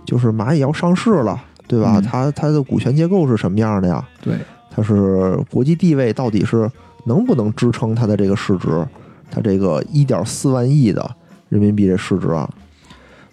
[0.05, 1.99] 就是蚂蚁要上市了，对吧？
[1.99, 4.03] 嗯它它的股权结构是什么样的呀？
[4.21, 4.35] 对，
[4.71, 6.69] 它是国际地位到底是
[7.05, 8.85] 能不能支撑它的这个市值？
[9.31, 11.09] 它这个一点四万亿的
[11.51, 12.49] 人民币这市值啊，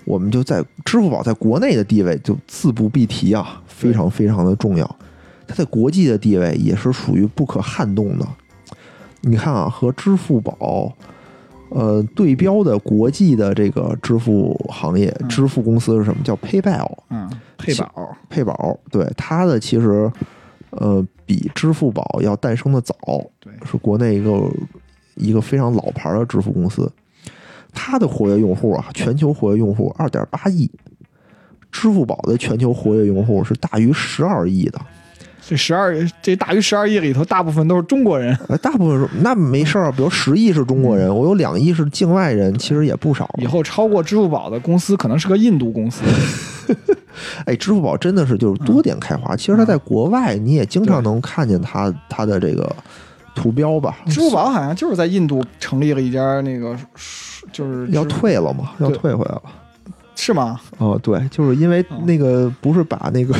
[0.03, 4.95] 我们就在支付宝在国内的地位就自不必提啊，非常非常的重要。
[5.47, 8.27] 它在国际的地位也是属于不可撼动的。
[9.21, 10.91] 你看啊，和支付宝
[11.69, 16.23] 呃对标的国际的这个支付行业、嗯支付公司是什么？
[16.23, 16.91] 叫 PayPal。
[17.09, 20.11] 嗯，配宝，配宝，对它的其实
[20.71, 22.95] 呃比支付宝要诞生的早，
[23.39, 24.49] 对，是国内一个
[25.15, 26.91] 一个非常老牌的支付公司。
[27.73, 30.69] 它的活跃用户啊，全球活跃用户二点八亿，
[31.71, 34.79] 支付宝的全球活跃用户是大于十二亿的。
[35.47, 43.29] 这十二这大于十二亿里头，大部分都是中国人，呃，大部分是那没事儿，比如十亿是中国人，我有两亿是境外人，其实也不少。
[43.37, 46.01] 以后超过支付宝的公司可能是个印度公司。
[47.45, 49.35] 哎，支付宝真的是就是多点开花。
[49.35, 52.75] 其实它在国外你也经常能看见它它的这个
[53.35, 53.95] 图标吧？
[54.07, 56.75] 支付宝好像就是在印度成立了一家那个，
[57.51, 59.41] 就是要退了嘛，要退回来了。
[60.15, 60.59] 是吗？
[60.79, 63.35] 哦，对，就是因为哦那个不是把那个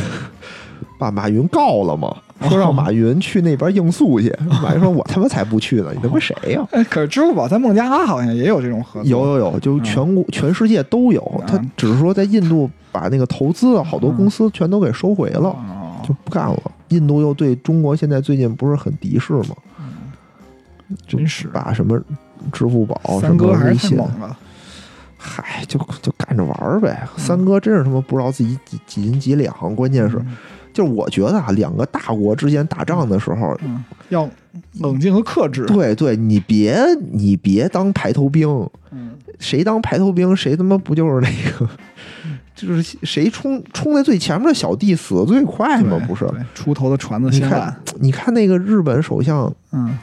[0.98, 2.16] 把马云告了吗？
[2.50, 4.30] 说让马云去那边应诉去。
[4.62, 9.10] 马云说：“我他妈才不去呢，你他妈谁呀、 哎，可是支付宝在孟加拉好像也有这种合作。
[9.10, 11.44] 有有有，就全国、全世界都有。
[11.48, 16.62] 他嗯只是说在印度把那个投资啊，好多公司全都给收回了，哦，就不干了。
[16.90, 19.56] 印度又对中国现在最近不是很敌视吗？
[21.08, 21.98] 就真是把什么
[22.52, 23.98] 支付宝、什么三哥还微信。
[25.18, 27.08] 嗨，就就干着玩儿呗。
[27.18, 30.22] 三哥真是他妈不知道自己几几斤几两，关键是。
[30.76, 34.30] 嗯就是我觉得啊，两个大国之间打仗的时候，嗯，要
[34.80, 35.66] 冷静和克制。
[35.66, 36.78] 对对，你别
[37.14, 38.48] 你别当排头兵，
[38.92, 41.70] 嗯，谁当排头兵，谁他妈不就是那个，
[42.54, 45.98] 就是谁冲冲在最前面的小弟死的最快吗？
[46.06, 46.28] 不是？
[46.54, 49.98] 出头的船子你看先烂。，你看那个日本首相嗯，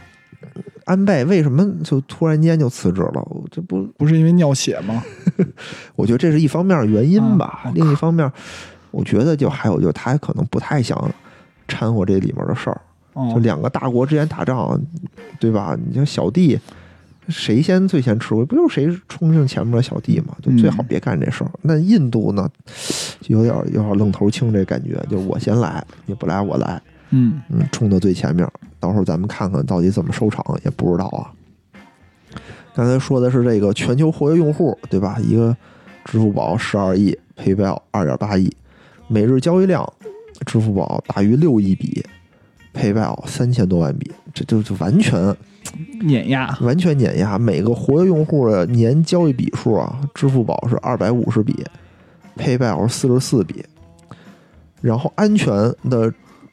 [0.87, 3.23] 安倍为什么就突然间就辞职了？
[3.51, 5.03] 这不，不是因为尿血吗？
[5.97, 7.61] 我觉得这是一方面原因吧。
[7.65, 8.31] 啊另一方面，
[8.93, 11.11] 我觉得就还有就是他可能不太想
[11.67, 12.81] 掺和这里面的事儿。
[13.15, 14.81] 就哦，两个大国之间打仗，
[15.39, 15.77] 对吧？
[15.87, 16.59] 你像小弟，
[17.29, 18.43] 谁先最先吃亏？
[18.47, 20.35] 不就是谁冲进前面的小弟嘛？
[20.41, 21.51] 就最好别干这事儿。
[21.61, 22.49] 那印度呢，
[23.21, 26.81] 就有点有点愣头青这感觉，就我先来，你不来我来，
[27.11, 28.49] 嗯嗯，冲到最前面，
[28.81, 31.29] 到时候咱们看看到底怎么收场，也不知道啊。
[32.75, 35.19] 刚才说的是这个全球活跃用户，对吧？
[35.21, 35.55] 一个
[36.07, 38.51] 支付宝十二亿，PayPal 二点八亿，
[39.13, 39.87] 每日交易量，
[40.47, 42.03] 支付宝大于六亿笔
[42.73, 45.37] ，PayPal 三千多万笔，这就就完全
[46.01, 46.57] 碾压。
[46.63, 47.39] 完全碾压。
[47.39, 51.63] 每个活跃用户的年交易笔数啊，支付宝是二百五十笔
[52.39, 53.63] ，PayPal 是四十四笔，
[54.81, 55.55] 然后安全
[55.91, 56.11] 的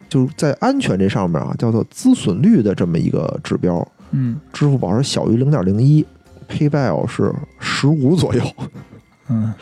[0.10, 4.38] 就是在安全这上面啊，叫做资损率的这么一个指标，嗯。
[4.51, 6.05] 支付宝是小于零点零一
[6.49, 8.43] ，PayPal 是十五左右，
[9.30, 9.54] 嗯，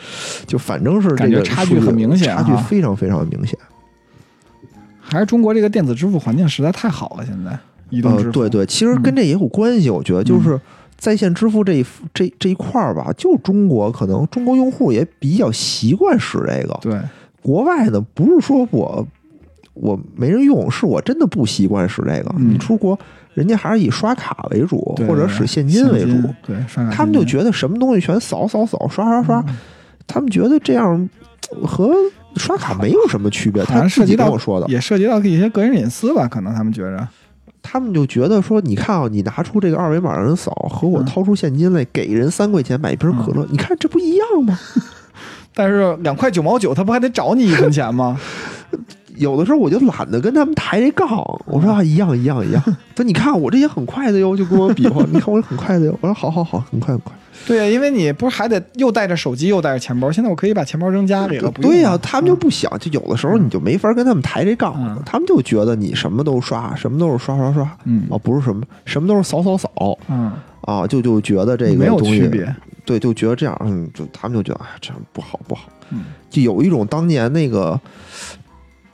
[0.46, 3.58] 就反正是这个差距很明显差距非常非常明显。
[5.00, 7.58] 还是中国这个电子支付环境实在太好了，现在
[7.90, 8.26] 移动支付。
[8.28, 10.60] 呃，对对，其实跟这也有关系，我觉得就是
[10.96, 17.00] 在线支付这一这这一块儿吧，就中国可能中国用户也比较习惯使这个，对，
[17.40, 19.06] 国外呢不是说我
[19.72, 22.34] 我没人用，是我真的不习惯使这个。
[22.36, 22.50] 嗯。
[22.50, 22.98] 你出国，
[23.38, 26.56] 人家还是以刷卡为主，或者使现金为主，对，
[26.90, 29.56] 他们就觉得什么东西全扫扫扫刷刷刷，嗯
[30.08, 31.08] 他们觉得这样
[31.52, 31.92] 呃和
[32.34, 33.62] 刷卡没有什么区别。
[33.62, 37.06] 好他涉及到跟我说的，也涉及到一些个人隐私吧，可能他们觉着。
[37.62, 44.58] 他们就觉得说，你看啊，你拿出这个二维码让人扫，和我嗯掏出现金来给人三块钱买一瓶可乐，你看这不一样吗？
[45.54, 48.18] 但是两块九毛九，他不还得找你一分钱吗？
[49.18, 51.08] 有的时候我就懒得跟他们抬这杠，
[51.46, 52.62] 我说啊，一样一样一样。
[52.96, 55.98] 说你看我这也很快的哟，就跟我比划，你看我这很快的哟。
[56.00, 57.12] 我说好好好，很快很快。
[57.46, 61.50] 对呀，因为你不是还得又带着手机又带着钱包，现在我可以把钱包扔家里了。
[61.50, 69.70] 不对呀、了他们就不想，就有的时候你就没法跟他们抬这杠，嗯他们就觉得你什么都刷，什么都是刷刷刷，嗯啊，不是什么什么都是扫扫扫
[70.08, 72.54] 嗯，啊，就就觉得这没有个东西区别。
[72.84, 77.78] 对，就觉得这样，嗯，就他们就觉得哎，这样不好不好，嗯就有一种当年那个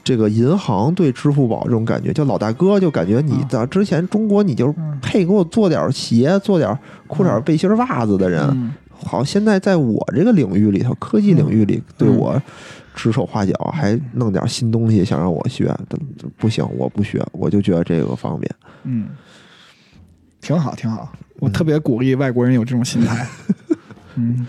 [0.05, 3.49] 这个银行对支付宝这种感觉，就老大哥就感觉你嗯。
[3.49, 8.73] 在之前中国你就配给我做点鞋、做点裤衩、背心、袜子的人，嗯。
[8.91, 12.43] 好，现在在我这个领域里头，科技领域里对嗯我
[12.95, 15.75] 指手画脚，还弄点新东西想让我学，
[16.39, 18.55] 不行，我不学，我就觉得这个方便。
[18.85, 19.09] 嗯，
[20.41, 23.27] 挺好挺好，我特别鼓励外国人有这种心态。
[24.17, 24.47] 嗯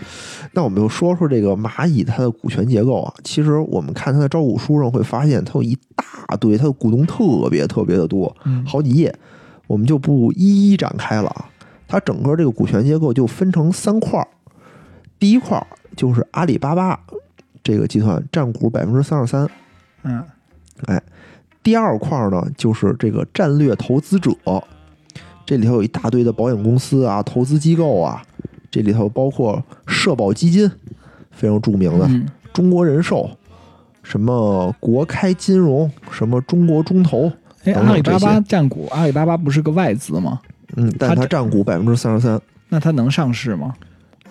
[0.56, 3.12] 那我们就说说这个蚂蚁它的股权结构啊。
[3.22, 9.14] 其实我们看它的招股书上会发现，它有一大堆，它的股东特别特别的多，嗯好几页，
[9.66, 11.50] 我们就不一一展开了啊。
[11.86, 14.26] 它整个这个股权结构就分成三块儿，
[15.18, 16.98] 第一块儿就是阿里巴巴
[17.62, 19.46] 这个集团占股百分之三十三，
[20.04, 20.24] 嗯
[20.86, 21.02] 哎
[21.62, 24.32] 第二块儿呢就是这个战略投资者，
[25.44, 28.22] 这里头有一大堆的保险公司啊、投资机构啊，
[28.70, 30.70] 这里头包括社保基金，
[31.30, 32.06] 非常著名的。
[32.08, 33.28] 嗯中国人寿，
[34.02, 37.30] 什么国开金融，什么中国中投，
[37.64, 40.40] 哎，阿里巴巴占股，阿里巴巴不是个外资吗？
[40.74, 42.40] 嗯，但它它占股百分之三十三，
[42.70, 43.74] 那它能上市吗？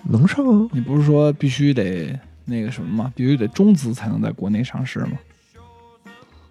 [0.06, 0.68] 能上啊？
[0.72, 3.14] 你不是说必须得那个什么吗？
[3.16, 5.12] 必须得中资才能在国内上市吗？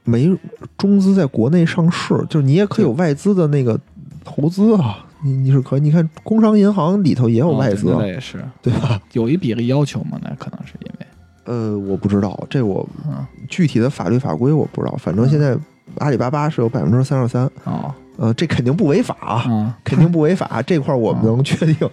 [0.04, 0.32] 没
[0.78, 3.80] 中资在国内上市，就是你也可以有外资的那个
[4.22, 9.00] 投资啊，你你是可以，你看工商银行里头也有外资啊，那也是对吧？
[9.12, 10.18] 有一比例要求吗？
[10.22, 11.06] 那可能是因为，
[11.44, 15.56] 呃，我不知道，这我嗯具体的法律法规我不知道，反正现在
[15.98, 19.44] 阿里巴巴是有百分之三十三，哦呃，这肯定不违法
[19.82, 21.76] 肯定不违法，这块儿我 们能确定。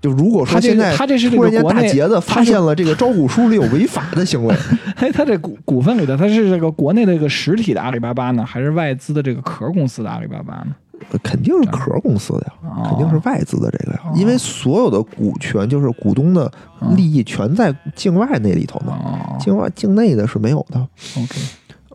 [0.00, 4.54] 就如果说他现在他这是这突然间个国内大杰子他发现了这个招股书里有违法的行为，
[4.94, 10.74] 哎，他这股股份里的，他是这个国内的这个实体的阿里巴巴呢，还是外资的这个壳公司的阿里巴巴呢？
[11.22, 16.50] 肯定是壳公司的呀，哦肯定是外资的这个呀，哦因为所有的股权就是股东的
[16.96, 20.78] 利益全在境外那里头呢，哦境外境内的是没有的。
[21.16, 21.40] ，OK，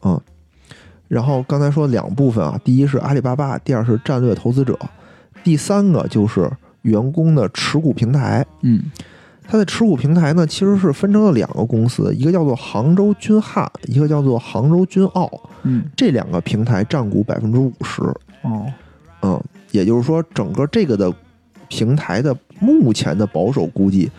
[0.04, 0.20] 嗯，
[1.08, 4.78] 然后刚才说两部分啊，第一是阿里巴巴，第二是战略投资者，
[5.44, 6.50] 第三个就是
[6.82, 8.46] 员工的持股平台。
[8.62, 8.84] 嗯
[9.46, 15.30] 它的持股平台呢，其实是分成了两个公司，一个叫做杭州君汉，一个叫做杭州君奥。
[15.64, 18.02] 嗯，这两个平台占股百分之五十。
[18.44, 18.66] 哦，
[19.24, 21.12] 嗯，也就是说，整个这个的
[21.70, 24.12] 平台的目前的保守估计，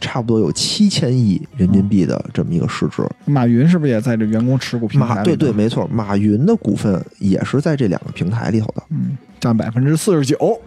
[0.00, 3.02] 差不多有七千亿人民币的这么一个市值。
[3.24, 10.60] 马云是不是也在这员工持股平台马对对，没错，马云的股份也是在这两个平台里头的，嗯，占百分之四十九。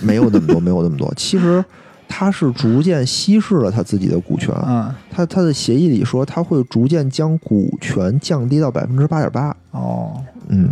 [0.00, 1.12] 没有那么多，没有那么多。
[1.16, 1.64] 其实
[2.08, 9.56] 他是逐渐稀释了他自己的股权，嗯，他他的协议里说他会逐渐将股权降低到百分之八点八。
[9.70, 10.68] 哦，嗯，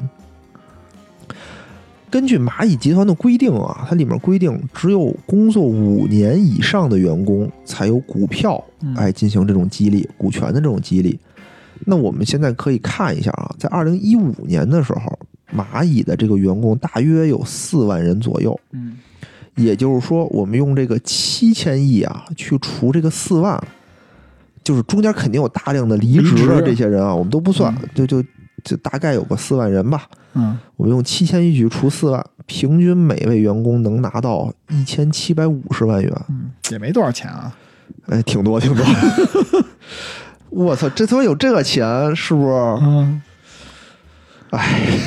[2.11, 8.95] 根据蚂蚁集团的规定啊，它里面规定，只有工作五年以上的员工才有股票嗯。
[8.97, 11.19] 哎进行这种激励，股权的这种激励。
[11.87, 15.19] 那我们现在可以看一下啊，在二零一五年的时候，
[15.57, 18.99] 蚂蚁的这个员工大约有四万人左右，嗯。
[19.57, 23.63] 也就是说，我们用这个七千亿啊去除这个四万，
[24.65, 27.89] 就是中间肯定有大量的离职的这些人啊，我们都不算，嗯。
[27.95, 28.25] 就就
[28.65, 30.05] 就大概有个四万人吧。
[30.35, 37.53] 嗯，我们用七千亿去除四万，平均每位员工能拿到一千七百五十万元，嗯，也没多少钱啊。
[38.07, 38.85] 哎，挺多挺多。
[40.51, 42.53] 我操，这他妈有这个钱，是不是？
[42.83, 43.23] 嗯
[44.51, 44.99] 哎，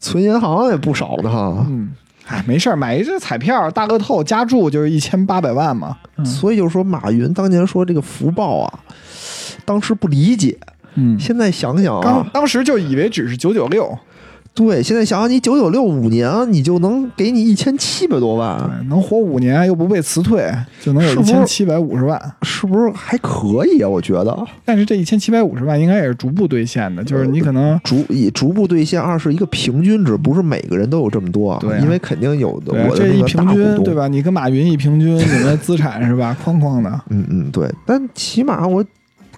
[0.00, 1.64] 存银行也不少呢哈。
[1.68, 1.92] 嗯，
[2.26, 5.96] 哎，没事儿，买一只彩票，大乐透加注就是一千八百万嘛。
[6.16, 8.80] 嗯所以就是说，马云当年说这个福报啊，
[9.64, 10.58] 当时不理解，
[10.98, 13.96] 嗯，现在想想当啊，当时就以为只是九九六，
[14.54, 22.20] 对，现在想想，你九九六五年，你就能给你一千七百多万，对，能活五年又不被辞退，就能有一千七百五十万。
[22.42, 23.88] 是不是还可以啊？
[23.88, 24.36] 我觉得。
[24.64, 31.58] 但是这一千七百五十万应该也是逐步兑现的，就是你可能逐以逐步兑现，二是一个平均值，不是每个人都有这么多啊。
[31.60, 33.94] 对啊因为肯定有的对我的这一平均对？
[33.94, 34.08] 吧？
[34.08, 36.36] 你跟马云一平均， 你们资产是吧？
[36.44, 37.72] 哐哐的，嗯嗯，对。
[37.86, 38.84] 但起码我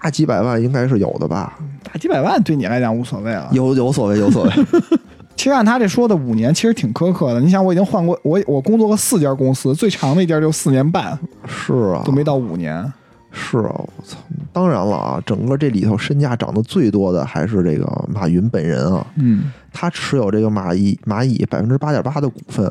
[0.03, 1.59] 大几百万应该是有的吧？
[1.83, 3.49] 大几百万对你来讲无所谓了。
[3.53, 4.51] 有有所谓，有所谓。
[5.37, 7.41] 其实按他这说的五年，其实挺苛刻的。
[7.41, 12.93] 你想，我已经换过，我我工作过四家公司，最长的一家就四年半，是啊，都没到五年。
[13.33, 14.19] 是啊，我操！
[14.53, 22.71] 当然了啊，整个这里头身价涨得最多的还是这个马云本人啊，嗯，他持有这个蚂蚁蚂蚁百分之八点八的股份，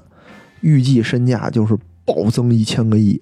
[0.61, 3.19] 预计身价就是暴增一千个亿，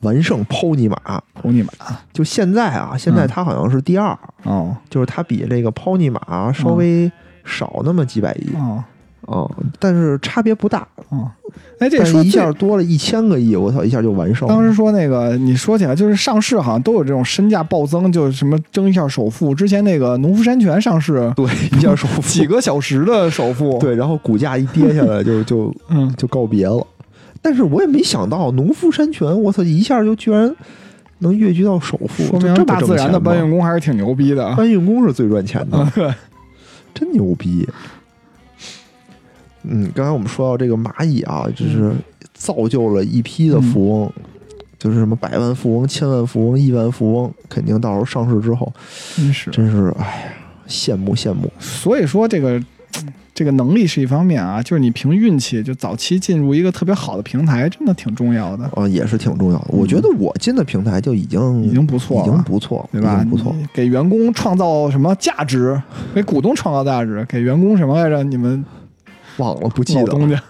[0.00, 0.96] 完胜抛尼玛。
[1.40, 1.70] 投你妈！
[2.12, 7.10] 就现在啊，现在嗯他好像是第二，哦就是他比这个抛尼玛稍微
[7.44, 8.82] 少那么几百亿哦
[9.22, 10.88] 哦、但是差别不大。
[11.10, 11.30] 哦，
[11.78, 14.48] 哎，这但是一下多了一千个亿，我操，一下就完胜。
[14.48, 19.54] 当时说那个，你说起来就是上市好像都有这种身价暴增，就是什么争一下首富。
[19.54, 21.44] 之前那个农夫山泉上市，对，
[21.76, 26.86] 一下首富 几个小时的首富，，对，然后股价一跌下来就就嗯，就告别了。
[27.48, 30.54] 但是我也没想到农夫山泉，我操，一下就居然
[31.20, 34.54] 能跃居到首富，说明大自然的搬运工还是挺牛逼的。
[34.54, 36.14] 搬运工是最赚钱的， 嗯，
[36.92, 37.66] 真牛逼。
[39.62, 41.90] 嗯，刚才我们说到这个蚂蚁啊，就是
[42.34, 44.12] 造就了一批的富翁，
[44.78, 48.70] 就是什么百万富翁、千万富翁、亿万富翁，肯定到时候上市之后，
[49.16, 49.50] 真是。
[49.50, 50.32] 真是哎呀，
[50.68, 51.50] 羡慕羡慕。
[51.58, 52.62] 所以说这个
[53.38, 59.66] 这个能力是一方面啊，就是你凭运气就早期进入一个特别好的平台，真的挺重要的，呃，也是挺重要的。
[59.68, 62.42] 我觉得我进的平台就已经嗯已经不错了已经了。
[62.44, 63.24] 不错，对吧？
[63.30, 63.54] 不错。
[63.72, 65.80] 给员工创造什么价值？
[66.12, 67.24] 给股东创造价值？
[67.28, 68.24] 给员工什么来着？
[68.24, 68.64] 你们
[69.36, 70.42] 忘了，不记得了，老东家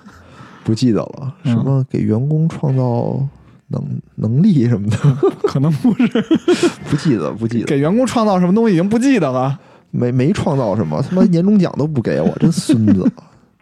[0.65, 1.35] 不记得了。
[1.45, 3.23] 嗯什么给员工创造
[3.67, 4.97] 能能力什么的，
[5.45, 6.07] 可能不是
[6.89, 7.67] 不记得，不记得。
[7.67, 9.59] 给员工创造什么东西，已经不记得了。
[9.91, 13.11] 没没创造什么，他妈年终奖都不给我，真孙子，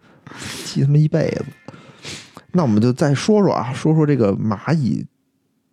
[0.64, 1.45] 气他妈一辈子。
[2.53, 5.07] 那我们就再说说啊，说说这个蚂蚁，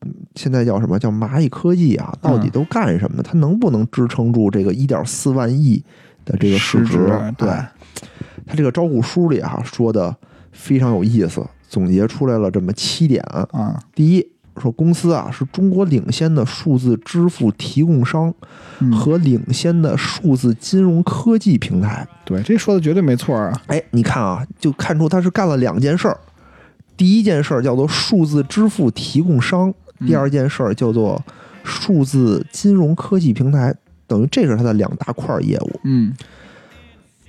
[0.02, 2.14] 嗯现在叫什么叫蚂蚁科技啊？
[2.22, 3.24] 到底都干什么呢？
[3.24, 5.84] 它能不能支撑住这个一点四万亿
[6.26, 7.72] 的这个市市值对哎
[8.46, 10.14] 它这个招股书里啊说的
[10.52, 13.24] 非常有意思，总结出来了这么七点。
[13.24, 18.34] 啊，第一，说公司啊是中国领先的数字支付提供商
[18.80, 22.08] 嗯和领先的数字金融科技平台。
[22.24, 23.52] 对，这说的绝对没错啊。
[23.68, 26.18] 哎，你看啊，就看出他是干了两件事儿。
[26.96, 31.22] 第一件事儿叫做数字支付提供商，嗯第二件事儿叫做
[31.64, 33.74] 数字金融科技平台，
[34.06, 35.80] 等于这是它的两大块业务。
[35.84, 36.14] 嗯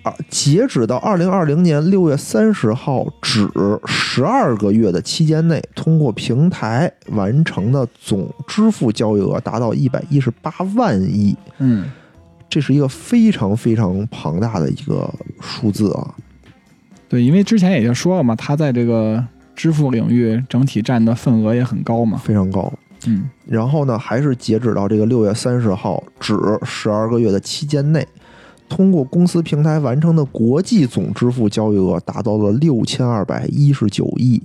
[0.05, 3.49] 啊，截止到二零二零年六月三十号止
[3.87, 11.91] 十二个月的期间内，通过平台完成的总支付交易额达到一百一十八万亿，嗯，
[12.51, 16.15] 这是一个非常非常庞大的一个数字啊！
[17.09, 19.25] 对，因为之前也就说了嘛，它在这个
[19.57, 22.21] 支付领域整体占的份额也很高嘛。
[22.23, 22.73] 非常高。
[23.07, 28.07] 嗯然后呢，还是截止到这个六月三十号止十二个月的期间内，
[28.69, 34.43] 通过公司平台完成的国际总支付交易额达到了六千二百一十九亿。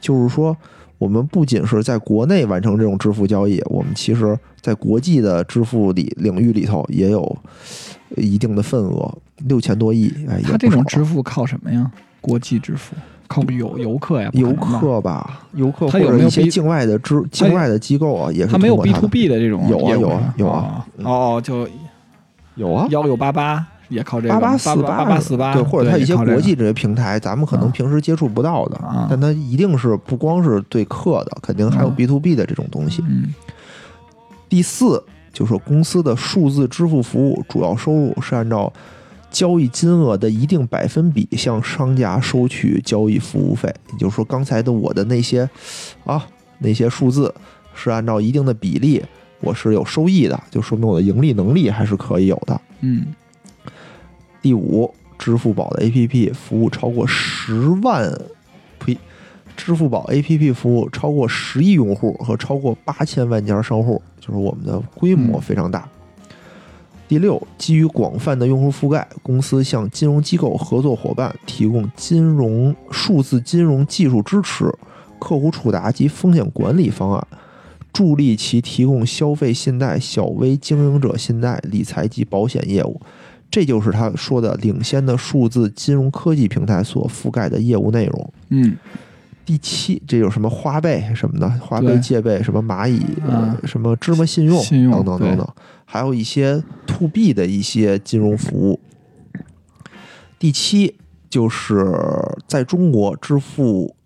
[0.00, 0.56] 就是说，
[0.98, 7.36] 我们不仅是在国内完成这种支付交易，我们其实在国际的支付里领域里头也有
[8.16, 9.12] 一定的份额，
[9.46, 10.10] 六千多亿。
[10.26, 11.90] 哎，也它这种支付靠什么呀？
[12.22, 12.94] 国际支付
[13.28, 14.30] 靠游游客呀？
[14.32, 21.68] 游，客吧，游客或者一些境外的支境外的机构啊，也是它没有通 B 过 to 的 B 的这种有啊有啊有啊哦，就
[22.60, 29.06] 有啊，幺六八八也靠这个八八八四八八四八，对，或者它一些国际这些平台，咱们可能啊平时接触不到的，啊。
[29.08, 33.02] 但它一定是不光是对客的，肯定还有嗯 B to B 的这种东西。
[33.08, 33.34] 嗯。
[34.48, 35.02] 第四
[35.32, 38.70] 就是公司的数字支付服务主要收入是按照
[39.30, 45.48] 交易金额的一定百分比向商家收取交易服务费，也就是说，刚才的我的那些
[46.04, 46.26] 啊
[46.58, 47.32] 那些数字
[47.74, 49.02] 是按照一定的比例，
[49.40, 52.60] 我是有收益的，就说明我的盈利能力还是可以有的。
[52.80, 53.06] 嗯
[54.42, 58.10] 第五，支付宝的 APP 服务超过十万，
[58.78, 58.96] 呸，
[59.56, 65.86] 支付宝 APP 服务超过十亿用户和超过八千万家商户，就是我们的规模嗯非常大。
[67.06, 74.72] 第六，基于广泛的用户覆盖，公司向金融机构合作伙伴提供金融数字金融技术支持、
[75.18, 77.26] 客户触达及风险管理方案，
[77.92, 83.00] 助力其提供消费信贷、小微经营者信贷、理财及保险业务。
[83.50, 88.32] 这就是他说的领先的数字金融科技平台所覆盖的业务内容。
[88.50, 88.76] 嗯
[89.44, 93.00] 第七，这有什么花呗什么的，花呗、借呗，什么蚂蚁，
[93.64, 95.48] 什么芝麻信用信用等等等等，
[95.84, 98.78] 还有一些 to B 的一些金融服务。
[100.38, 100.94] 第七，
[101.28, 101.84] 就是
[102.46, 103.96] 在中国支付，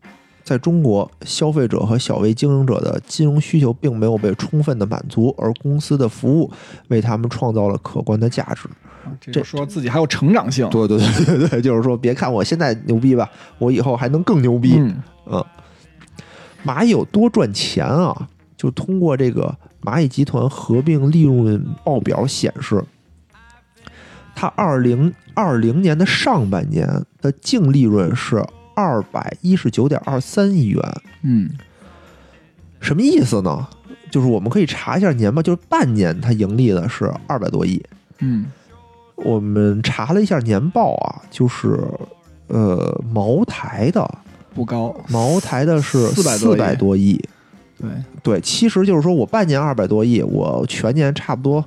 [0.45, 6.51] 在中国消费者和小微经营者的金融需求并没有被充分的满足，而公司的服务
[6.89, 8.69] 为他们创造了可观的价值。
[9.33, 10.69] 就说自己还有成长性。
[10.71, 13.29] 对对对对对，就是说，别看我现在牛逼吧，
[13.59, 14.77] 我以后还能更牛逼。
[14.79, 15.45] 嗯嗯，
[16.65, 18.29] 蚂蚁有多赚钱啊？
[18.57, 22.83] 就通过这个蚂蚁集团合并利润报表显示，
[24.35, 26.87] 它二零二零年的上半年
[27.21, 28.43] 的净利润是
[28.75, 30.83] 二百一十九点二三亿元，
[31.23, 31.51] 嗯
[32.81, 33.67] 什么意思呢？
[34.11, 37.83] 就是我们可以查一下年报，就是半年它盈利的是二百多亿。
[38.19, 38.47] 嗯
[39.17, 41.79] 我们查了一下年报啊，就是
[42.49, 44.09] 呃茅台的
[44.55, 47.21] 不高，茅台的是400四百多亿，
[47.79, 47.89] 对，
[48.23, 51.65] 对，其实就是说我半年二百多亿，我全年差不多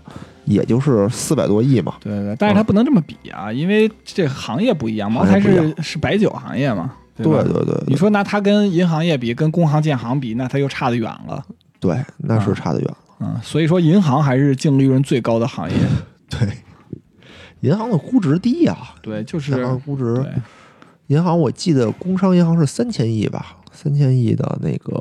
[0.47, 1.95] 也就是四百多亿嘛。
[1.99, 7.43] 对对，但是它不能这么比啊，因为这行业不一样，茅台是是白酒行业嘛，对吧？
[7.43, 11.45] 对对对你说拿它跟银行业比，跟工行建行比，那它又差得远了。
[11.79, 12.97] 对，那是啊差得远了。
[13.19, 15.75] 嗯，所以说银行还是净利润最高的行业。
[16.29, 16.49] 对，
[17.61, 20.31] 银行的估值低呀、对，就是银行估值，对，
[21.07, 24.93] 银行我记得工商银行是三千亿吧，三千亿的那个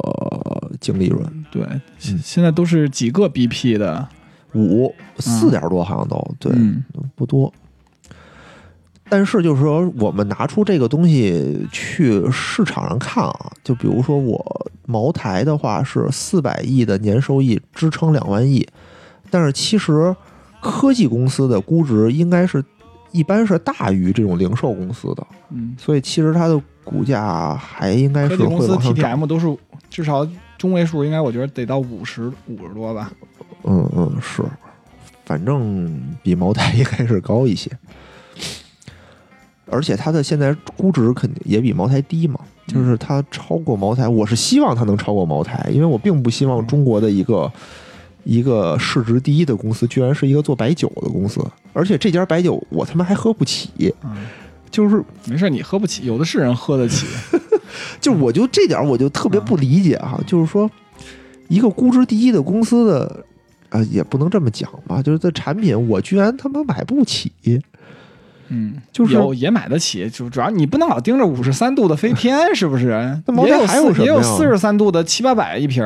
[0.80, 1.80] 净利润，对，嗯。
[1.99, 4.09] 现现在都是几个 BP 的，
[4.57, 6.82] 五四点多好像都对，嗯
[7.14, 7.52] 不多。
[9.09, 18.66] 但是就是说，我们拿出这个东西去市场上看啊，就比如说我茅台的话是四百亿的年收益支撑两万亿，
[19.30, 20.14] 但是其实
[20.61, 22.64] 科技公司的估值应该是
[23.12, 29.20] 一般是大于这种零售公司的，嗯，所以其实它的股价还应该是科技公司会往上涨。
[29.20, 29.57] TTM 都是
[29.88, 30.26] 至少
[30.59, 33.12] 中位数，应该我觉得得到五十五十多吧。
[33.64, 34.42] 嗯嗯是，
[35.24, 37.70] 反正比茅台应该是高一些，
[39.68, 42.38] 而且它的现在估值肯定也比茅台低嘛，
[42.68, 47.52] 就是它超过茅台，我是希望它能超过茅台，因为我并不希望中国的一个
[48.22, 54.28] 一个市值第一的公司居然是一个做白酒的公司，而且这家白酒我他妈还喝不起，嗯，
[54.70, 57.07] 就是没事，你喝不起，有的是人喝得起。
[58.00, 60.70] 就我就这点我就特别不理解哈、就是说
[61.48, 63.24] 一个估值第一的公司的。
[63.71, 67.33] 啊，也不能这么讲吧，就是这产品我居然他妈买不起，
[68.49, 73.21] 嗯，就是有也买得起，就主要你不能老盯着五十三度的飞天，是不是？
[73.27, 75.85] 那茅台也有还有什么呀四也有四十三度的七八百一瓶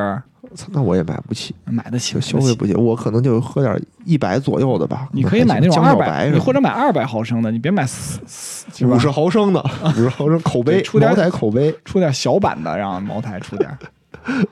[0.71, 2.19] 那我也买不起，买得起。
[2.19, 5.07] 消费不起，我可能就喝点一百左右的吧。
[5.13, 9.63] 你可以买那种二百，你或者买二百毫升的，你别买四四五十毫升的，
[9.95, 13.77] 五十毫升口杯对，出点茅台口碑，出点小版的，让茅台出点儿。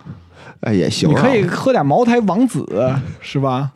[0.61, 1.11] 哎也行、啊。
[1.15, 2.65] 你可以喝点茅台王子，
[3.21, 3.71] 是吧？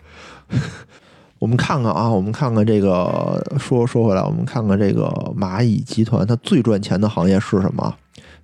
[1.39, 5.07] 我们看看啊，我们看看这个，说说回来，我们看看这个
[5.37, 7.93] 蚂蚁集团它最赚钱的行业是什么？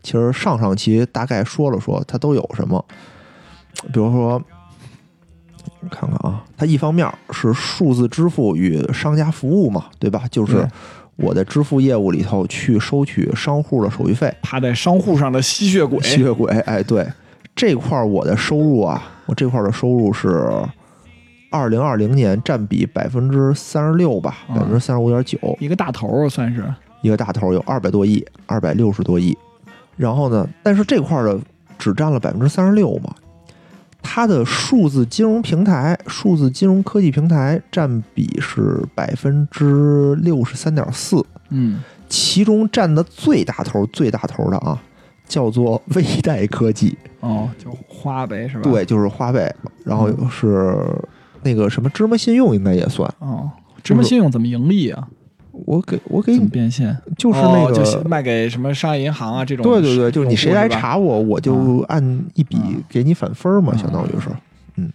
[0.04, 2.84] 其实上上期大概说了说它都有什么，
[3.94, 4.42] 比如说，
[5.82, 10.24] 我看看啊，它一方面是数字支付与商家服务嘛，对吧？
[10.30, 10.68] 就是
[11.16, 17.08] 我在支付业务里头去收取商户的手续费，趴在商户上的吸血鬼，吸血鬼，哎，对
[17.60, 20.50] 这块儿我的收入啊，我这块儿的收入是
[21.52, 26.64] 二零二零年占比百分之三十六吧，嗯百分之三十五点九，一个大头儿算是。
[27.02, 29.38] 一个大头有二百多亿，二百六十多亿。
[29.98, 31.38] 然后呢，但是这块儿的
[31.78, 33.14] 只占了百分之三十六嘛，
[34.02, 44.82] 它的数字金融平台、数字金融科技平台占比是百分之六十三点四，嗯，其中占的最大头、最大头的啊，
[45.28, 46.98] 叫做微贷科技。
[47.22, 49.54] 哦，就花呗是吧？，对，就是花呗，
[49.84, 50.76] 然后是
[51.44, 53.12] 那个什么芝麻信用应该也算。
[53.20, 53.50] 哦，
[53.84, 55.08] 芝麻信用怎么盈利啊？
[55.66, 56.96] 我给我给你变现？
[57.18, 59.64] 就是那个，哦就卖给什么商业银行啊这种。
[59.64, 60.70] 对对对，就是你谁来？
[60.70, 62.02] 查我，我就按
[62.36, 64.30] 一笔嗯给你返分嘛，嗯相当于是，
[64.78, 64.90] 嗯，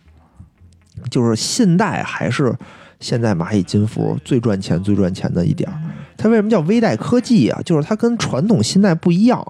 [1.11, 2.55] 就是信贷还是
[3.01, 5.77] 现在蚂蚁金服最赚钱、最赚钱的一点儿。
[6.17, 7.61] 它为什么叫微贷科技啊？
[7.63, 9.47] 就是它跟传统信贷不一样。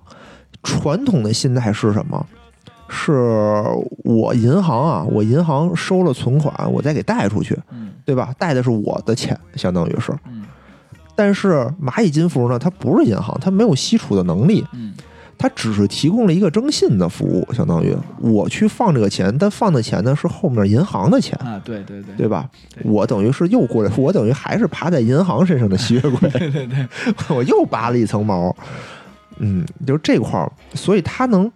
[0.64, 2.26] 传统的信贷是什么？
[2.88, 3.12] 是
[4.04, 8.34] 我银行啊，我银行收了存款，我再给贷出去，嗯对吧？
[8.38, 10.12] 贷的是我的钱，相当于是。
[10.26, 10.44] 嗯
[11.16, 14.92] 但是蚂蚁金服呢，它不是银行，它没有吸储的能力，嗯
[15.38, 22.48] 它只是提供了一个征信的服务，相当于我去放这个钱，但放的钱呢是后面银行的钱，啊，对对对对吧？
[22.82, 26.88] 我等于是又过来，我等于还是爬在银行身上的吸血鬼，对 对对，
[27.36, 28.54] 我又拔了一层毛。
[29.38, 31.50] 嗯，就是这块儿，所以它能，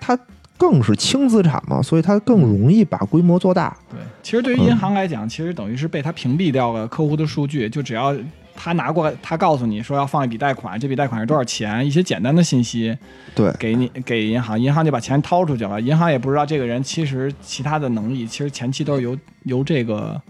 [0.00, 0.18] 它
[0.56, 3.76] 更是轻资产嘛，所以它更容易把规模做大。
[3.90, 8.16] 对，其实对于银行来讲，其实等于是被他屏蔽掉了客户的数据，就只要
[8.54, 12.96] 他拿过来，他告诉你说要放一笔贷款，这笔贷款是多少钱，一些简单的信息
[13.34, 20.20] 对，给你给银行，银行就把钱掏出去了，银行也不知道这个人其实其他的能力，其实前期都是由由这个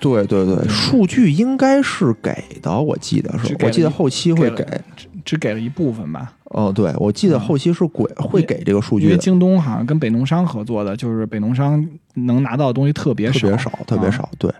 [0.00, 4.64] 对对对，数据应该是给的，我记得是，我记得后期会给。
[4.64, 4.80] 给。
[4.96, 11.82] 只只给了一部分吧，哦，对，我记得后期是给会给这个数据因为据，京东好像跟北农商合作的，就是北农商
[12.12, 14.30] 能拿到的东西特别少，特别少，特别啊少。
[14.38, 14.52] 对，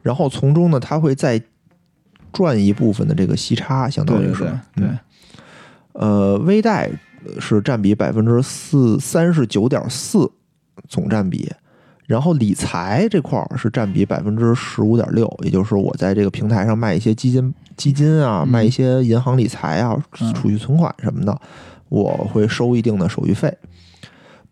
[0.00, 1.42] 然后从中呢，他会再
[2.32, 4.44] 赚一部分的这个息差，相当于是
[4.76, 4.86] 对。
[5.94, 6.88] 呃，微贷
[7.40, 10.30] 是占比百分之四三十九点四
[10.88, 11.50] 总占比，
[12.12, 20.34] 然后理财这块儿是占比百分之十五点六，也就是我在这个平台上卖一些基金、基金啊，嗯卖一些银行理财啊、嗯。
[20.34, 21.40] 储蓄存款什么的，
[21.88, 23.56] 我会收一定的手续费。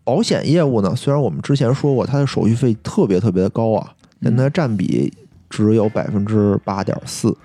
[0.03, 3.93] 保险业务呢，虽然我们之前说过它的手续费特别特别的高啊，
[4.23, 5.13] 但它占比
[5.47, 7.37] 只有百分之八点四，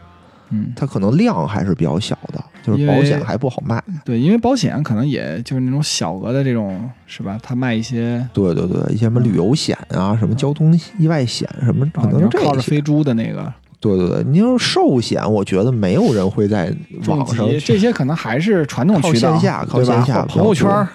[0.51, 3.83] 嗯，它可能量还是比较小的，就是保险还不好卖。
[4.05, 7.39] 对，因为保险可能也就是那种小额的这种是吧？
[7.43, 12.45] 它卖一些对对对，一些什么旅游险啊，什么交通意外险什么，可能这些。
[12.45, 16.75] 要靠着飞猪的那个对对对，你要寿险，我觉得没有人会在
[17.07, 20.89] 网上疾，这些可能还是传统渠道，线下靠线下朋友圈儿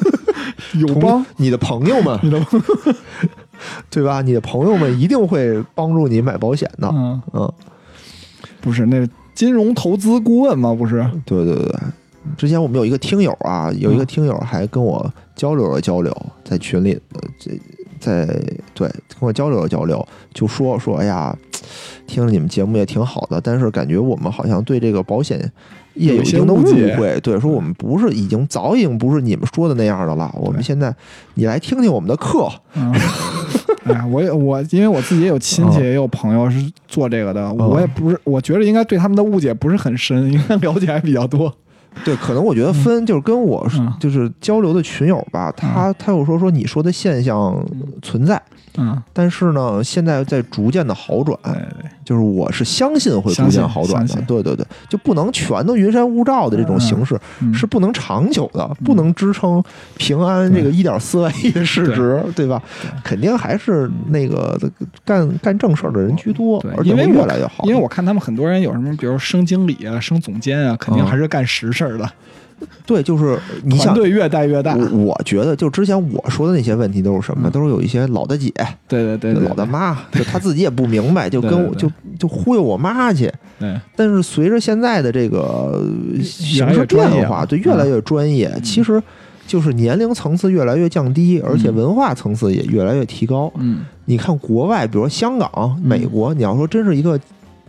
[0.78, 2.40] 友邦，你的朋友们， 你的
[3.90, 4.22] 对吧？
[4.22, 6.88] 你的朋友们一定会帮助你买保险的。
[6.92, 7.52] 嗯，嗯，
[8.64, 10.74] 不是那金融投资顾问吗？
[10.74, 11.66] 不是，对对对。
[11.66, 11.78] 对。
[12.38, 14.06] 之前我们有一个听友啊，有一个嗯。
[14.06, 16.10] 听友还跟我交流了交流，
[16.42, 17.50] 在群里，呃这
[18.00, 18.24] 在
[18.72, 21.36] 对跟我交流了交流，就说说，哎呀，
[22.08, 25.38] 听了你们节目也挺好的，但是感觉我们好像对这个保险
[25.96, 26.62] 业有一定的误
[26.96, 30.94] 会，对，说我们不是已经早已经不是你们说的那样的了，我们现在
[31.34, 32.90] 你来听听我们的课，嗯，
[33.86, 41.54] 哎呀，我也我因为我自己也有亲戚，嗯也有朋友是做这个的，我也不是，我觉得应该对他们的误解不是很深，应该了解还比较多。
[42.04, 43.64] 对，可能我觉得分就是跟我
[44.00, 47.64] 就是交流的群友吧，他他又说说你说的现象
[48.02, 48.42] 存在，
[48.76, 57.52] 嗯，但是呢，现在在逐渐的好转，对对，就是我是相信会逐渐好转的，对对对，就不能全都云山雾罩的这种形式，嗯。
[57.52, 59.60] 是不能长久的，不能支撑
[59.96, 62.44] 平安这个一点四万亿的市值，对。
[62.46, 62.62] 吧？
[63.02, 64.54] 肯定还是那个
[65.02, 67.64] 干干正事儿的人居多，，而且会越来越好。
[67.64, 71.06] 因为我看他们很多人有什么，比如升经理啊、升总监啊，肯定嗯。
[71.06, 72.06] 还是干实事儿的，
[72.86, 73.94] 对，就是你想。
[73.94, 74.74] 团队越带越大。
[74.76, 77.48] 我我觉得，就之前我说的那些问题都是什么？
[77.48, 78.52] 嗯都是有一些老大姐、
[78.88, 83.30] 对对对对，老大妈，就她自己也不明白， 就跟我对对就就忽悠我妈去。
[83.58, 85.84] 对但是随着现在的这个
[86.22, 88.48] 形势变化，专业了对，越来越专业。
[88.54, 89.00] 嗯其实
[89.46, 93.52] 就是年龄层次越来越降低，而且文化层次也越来越提高。
[93.56, 97.18] 嗯你看国外，比如说香港、美国，你要说真是一个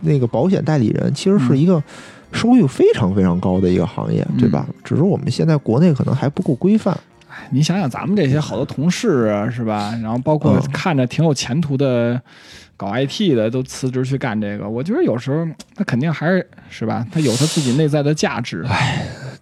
[0.00, 1.82] 那个保险代理人，其实是一个
[2.32, 4.66] 收益非常非常高的一个行业，嗯对吧？
[4.84, 6.94] 只是我们现在国内可能还不够规范。
[7.28, 9.94] 哎你想想咱们这些好多同事啊，是吧？
[10.02, 12.20] 然后包括嗯看着挺有前途的，
[12.78, 17.06] 搞 IT 的都辞职去干这个，我觉得有时候他肯定还是是吧？
[17.12, 18.64] 他有他自己内在的价值。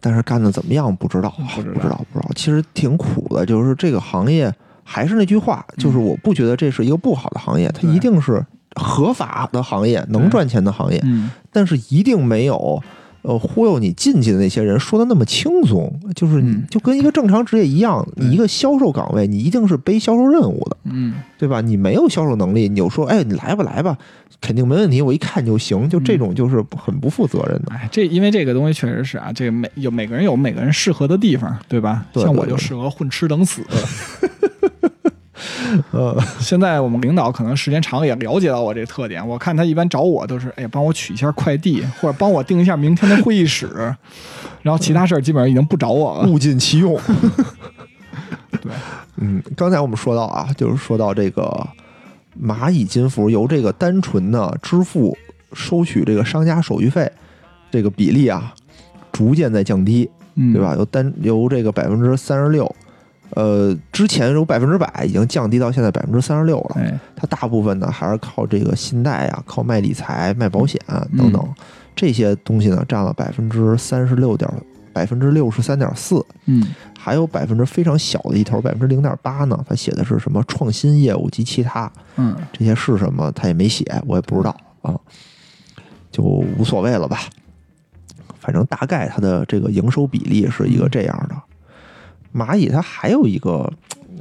[0.01, 2.31] 但是干的怎么样不知道，不知道不知道，不知道。
[2.35, 4.52] 其实挺苦的，就是这个行业，
[4.82, 8.44] 还是那句话，就是我不觉得这是一个不好的行业，它一定是
[8.74, 12.82] 合法的行业，能赚钱的行业，嗯，但是一定没有。
[13.26, 21.62] 呃，忽悠你进去的那些人说的那么轻松，就是你嗯就跟一个正常职业一样，对你一个销售岗位，你一定是背销售任务的，嗯，对吧？
[21.62, 23.96] 你没有销售能力，你就说，哎，你来吧，来吧，
[24.42, 27.72] 肯定没问题，我一看就行，就这种就是很不负责任的。
[27.72, 32.05] 哎，这因为这个东西确实是啊，这个每有每个人有每个人适合的地方，对吧？
[32.12, 33.62] 对对对像我就适合混吃等死。
[35.93, 43.69] 呃，现在我们领导可能时间长也了解到我这个特点，我看他一般找我都是，哎，帮我取一下快递，或者帮我定一下明天的会议室，
[44.62, 46.29] 然后其他事儿基本上已经不找我了。
[46.29, 46.99] 物尽其用。
[48.61, 48.73] 对，
[49.19, 51.66] 嗯，刚才我们说到啊，就是说到这个
[52.41, 55.16] 蚂蚁金服由这个单纯的支付
[55.53, 57.11] 收取这个商家手续费
[57.71, 58.55] 这个比例啊，
[59.12, 60.75] 逐渐在降低，嗯，对吧？
[60.77, 62.75] 由单由这个百分之三十六。
[63.35, 66.77] 呃，之前有百分之百，已经降低到现在百分之三十六了。
[66.77, 70.81] 哎，它大部分呢还是靠这个信贷啊，靠卖理财、卖保险
[71.16, 71.55] 等等、嗯
[71.97, 74.51] 这些东西呢，占了百分之三十六点
[74.93, 76.24] 百分之六十三点四。
[76.47, 84.98] 嗯还有百分之非常小的一头，百分之零点八呢，它写的是什么创新业务及其他，嗯这些是什么他也没写，我也不知道啊，
[86.11, 87.20] 就无所谓了吧。
[88.40, 91.36] 反正大概它的这个营收比例是一个这样的。
[92.35, 93.73] 蚂蚁它还有一个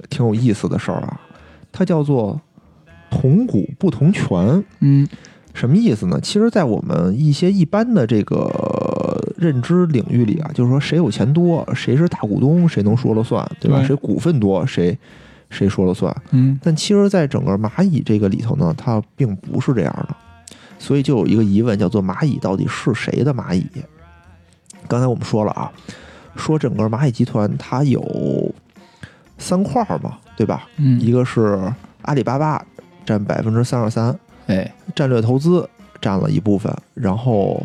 [0.09, 1.19] 挺有意思的事儿啊，
[1.71, 2.39] 它叫做
[3.09, 4.63] 同股不同权。
[4.79, 5.07] 嗯
[5.53, 6.19] 什么意思呢？
[6.19, 8.49] 其实，在我们一些一般的这个
[9.37, 13.77] 认知领域里啊，就是说谁有钱多，谁是大股东，谁能说了算，对吧？
[13.77, 14.97] 对谁股份多，谁
[15.51, 16.11] 谁说了算。
[16.31, 20.15] 嗯但其实，在整个蚂蚁这个里头呢，它并不是这样的，
[20.79, 23.63] 所以就有一个疑问，叫做蚂蚁到底是谁的蚂蚁？
[24.87, 25.71] 刚才我们说了啊，
[26.35, 28.53] 说整个蚂蚁集团它有
[29.37, 30.67] 三块儿嘛，对吧？
[30.77, 31.59] 嗯，一个是
[32.03, 32.63] 阿里巴巴
[33.05, 35.67] 占百分之三十三，哎，战略投资
[36.01, 37.61] 占了一部分，然后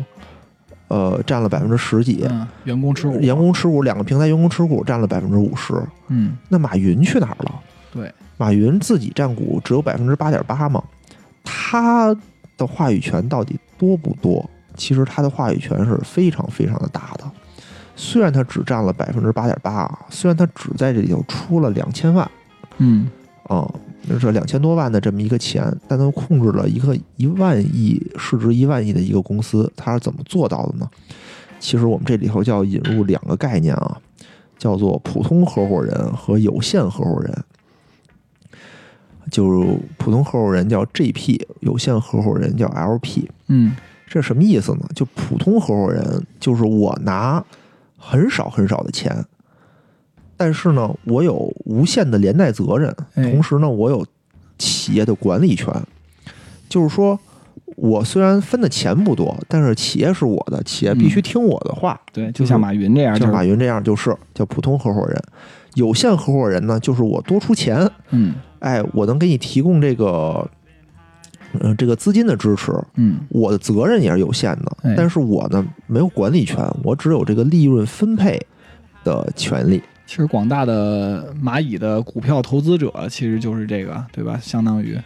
[0.87, 5.73] 呃占了百分之十几，嗯，员工持股，员工持股两个平台员工持股占了百分之五十。
[6.07, 7.59] 嗯那马云去哪儿了？
[7.91, 10.83] 对，马云自己占股只有百分之八点八嘛，
[11.43, 12.15] 他
[12.57, 14.47] 的话语权到底多不多？
[14.75, 17.29] 其实他的话语权是非常非常的大的。
[18.01, 22.31] 虽然它只占了百分之八点八啊，虽然它只在这里头出了两千万
[22.77, 23.09] 嗯
[23.43, 23.69] 啊，
[24.21, 30.89] 这两千多万的这么一个钱，但它控制了一个一万亿市值一万亿的一个公司，它是怎么做到的呢？
[31.59, 33.97] 其实我们这里头就要引入两个概念啊，
[34.57, 37.43] 叫做普通合伙人和有限合伙人。
[39.29, 43.27] 就普通合伙人叫 GP，有限合伙人叫 LP。
[43.47, 43.75] 嗯
[44.07, 44.87] 这什么意思呢？
[44.95, 47.43] 就普通合伙人就是我拿
[47.99, 49.25] 很少很少的钱，
[50.35, 54.05] 但是呢，我有无限的连带责任，哎同时呢，我有
[54.57, 55.71] 企业的管理权。
[56.69, 57.19] 就是说，
[57.75, 61.99] 我虽然分的钱不多，但是企业是我的，企业必须听我的话。
[62.13, 65.19] 对，就像马云这样，就是像马云这样就是叫普通合伙人。
[65.73, 70.47] 有限合伙人呢，就是我多出钱，嗯哎，我能给你提供这个，
[71.59, 78.39] 嗯、这个资金的支持，嗯我的责任也是有限的哎，但是我呢没有管理权，我只有这个利润分配
[79.03, 79.81] 的权利。
[80.05, 84.39] 其实广大的蚂蚁的股票投资者其实就是这个，对吧？
[84.41, 84.97] 相当于，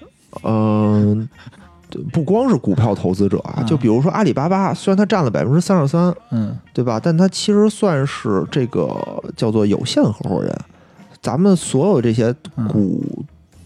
[0.44, 1.28] 嗯、
[2.12, 7.00] 不光是股票投资者啊，啊就比如说阿里巴巴，虽然它占了百分之三十三，嗯对吧？
[7.04, 8.96] 但它其实算是这个
[9.36, 10.54] 叫做有限合伙人。
[11.22, 12.34] 咱们所有这些
[12.70, 13.04] 股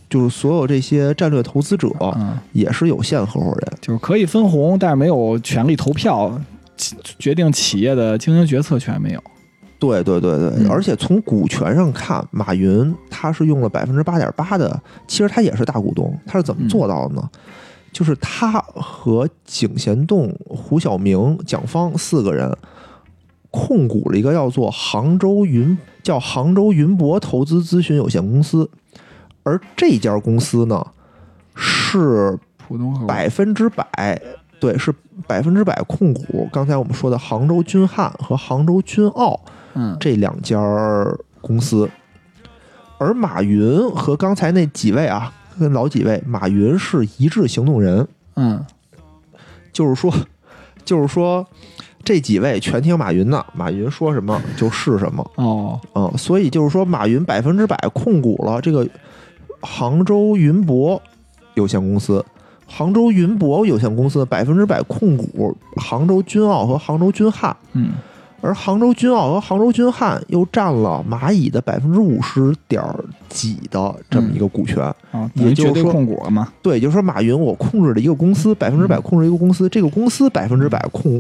[0.10, 3.74] 就是所有这些战略投资者嗯，也是有限合伙人。
[3.82, 6.42] 就是可以分红，但是没有权利投票，
[7.20, 9.24] 决定企业的经营决策权没有。
[9.80, 17.30] 对对对对，嗯而且从股权上看，马云他是用了百分之八点八的，其实他也是大股东，他是怎么做到的呢？
[17.92, 22.56] 就是他和井贤栋、胡晓明、蒋方四个人
[23.50, 28.70] 控股了一个叫做杭州云叫杭州云博投资咨询有限公司，
[29.48, 30.86] 而这家公司呢
[31.56, 34.22] 是普通百分之百，
[34.60, 34.94] 对，是
[35.26, 36.50] 百分之百控股。
[36.52, 39.40] 刚才我们说的杭州君汉和杭州君奥
[39.74, 39.96] 嗯。
[40.02, 40.60] 这两家
[41.40, 41.90] 公司，
[42.98, 48.06] 而马云和刚才那几位啊，跟老几位，马云是一致行动人，
[48.36, 48.66] 嗯。
[49.72, 50.14] 就是说，
[50.84, 51.48] 就是说。
[52.04, 55.78] 这几位全听马云的，马云说什么就是什么，哦。
[55.94, 58.88] 嗯，所以就是说，马云百分之百控股了这个
[59.62, 61.02] 杭州云博
[61.56, 62.24] 有限公司，
[62.66, 67.94] 杭州云博有限公司百分之百控股杭州君奥和杭州君汉，嗯
[68.40, 72.84] 而杭州君奥和杭州君汉又占了蚂蚁的百分之五十点
[73.28, 74.84] 几的这么一个股权。
[75.12, 76.48] 啊，也就是说控股了嘛。
[76.62, 81.20] 对，就是说，马云我控制了一个公司，百分之百控制一个公司，这个公司百分之百控。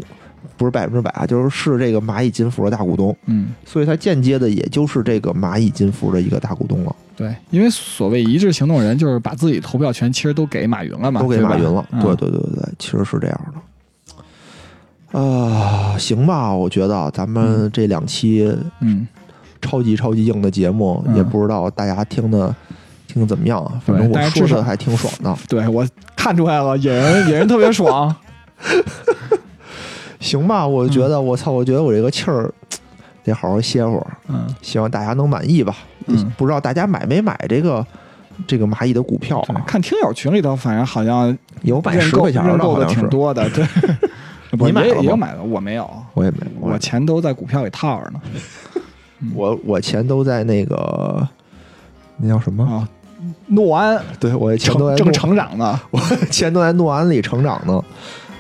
[0.55, 6.95] 不是百分之百啊，就是是这个蚂蚁金服的大股东，嗯，所以他间接的也就是这个蚂蚁金服的一个大股东了。
[7.15, 11.83] 对，因为所谓一致行动人，就是把自己投票权其实都给马云了嘛，都给马云了。
[11.91, 15.19] 嗯对对对对对，其实是这样的。
[15.19, 19.07] 啊、行吧，我觉得咱们这两期嗯，
[19.61, 22.53] 超级超级硬的节目，嗯也不知道大家听的
[23.07, 23.81] 听得怎么样啊。
[23.83, 25.35] 反正我说的还挺爽的。
[25.47, 28.15] 对我看出来了，野人野人特别爽。
[30.19, 32.51] 行吧，我觉得我操，我觉得我这个气儿
[33.23, 35.75] 得好好歇会儿，嗯，希望大家能满意吧。
[36.07, 37.85] 嗯不知道大家买没买这个
[38.47, 39.61] 这个蚂蚁的股票啊？
[39.67, 43.01] 看听友群里头，反正好像有买认购十块钱的，认购的好像。
[43.01, 43.65] 挺多的，对。
[44.51, 48.21] 你买了吗也有买了，我没有，我也没，我我钱都在股票里套着呢。
[49.35, 51.27] 我我钱都在那个
[52.15, 52.63] 那叫什么？
[52.63, 52.87] 啊，
[53.47, 55.77] 诺安对我钱都在正成长呢。
[55.91, 55.99] 我
[56.31, 57.83] 钱都在诺安里成长呢，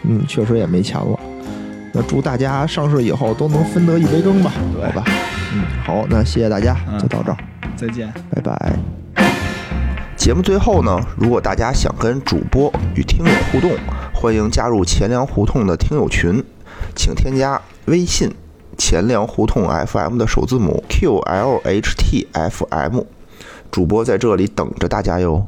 [0.03, 1.19] 嗯，确实也没钱了。
[1.97, 4.51] 那祝大家上市以后都能分得一杯羹吧，
[4.83, 5.03] 好吧？
[5.51, 7.37] 嗯，好，那谢谢大家，嗯就到这儿，
[7.75, 8.13] 再见。
[8.29, 8.77] 拜拜。
[10.15, 13.71] 节目最后呢，如果大家想跟主播与听友互动，
[14.13, 16.43] 欢迎加入钱粮胡同的听友群，
[16.95, 18.31] 请添加微信
[18.77, 21.73] “钱粮胡同 FM” 的首字母 QLHTFM，
[23.71, 25.47] 主播在这里等着大家哟。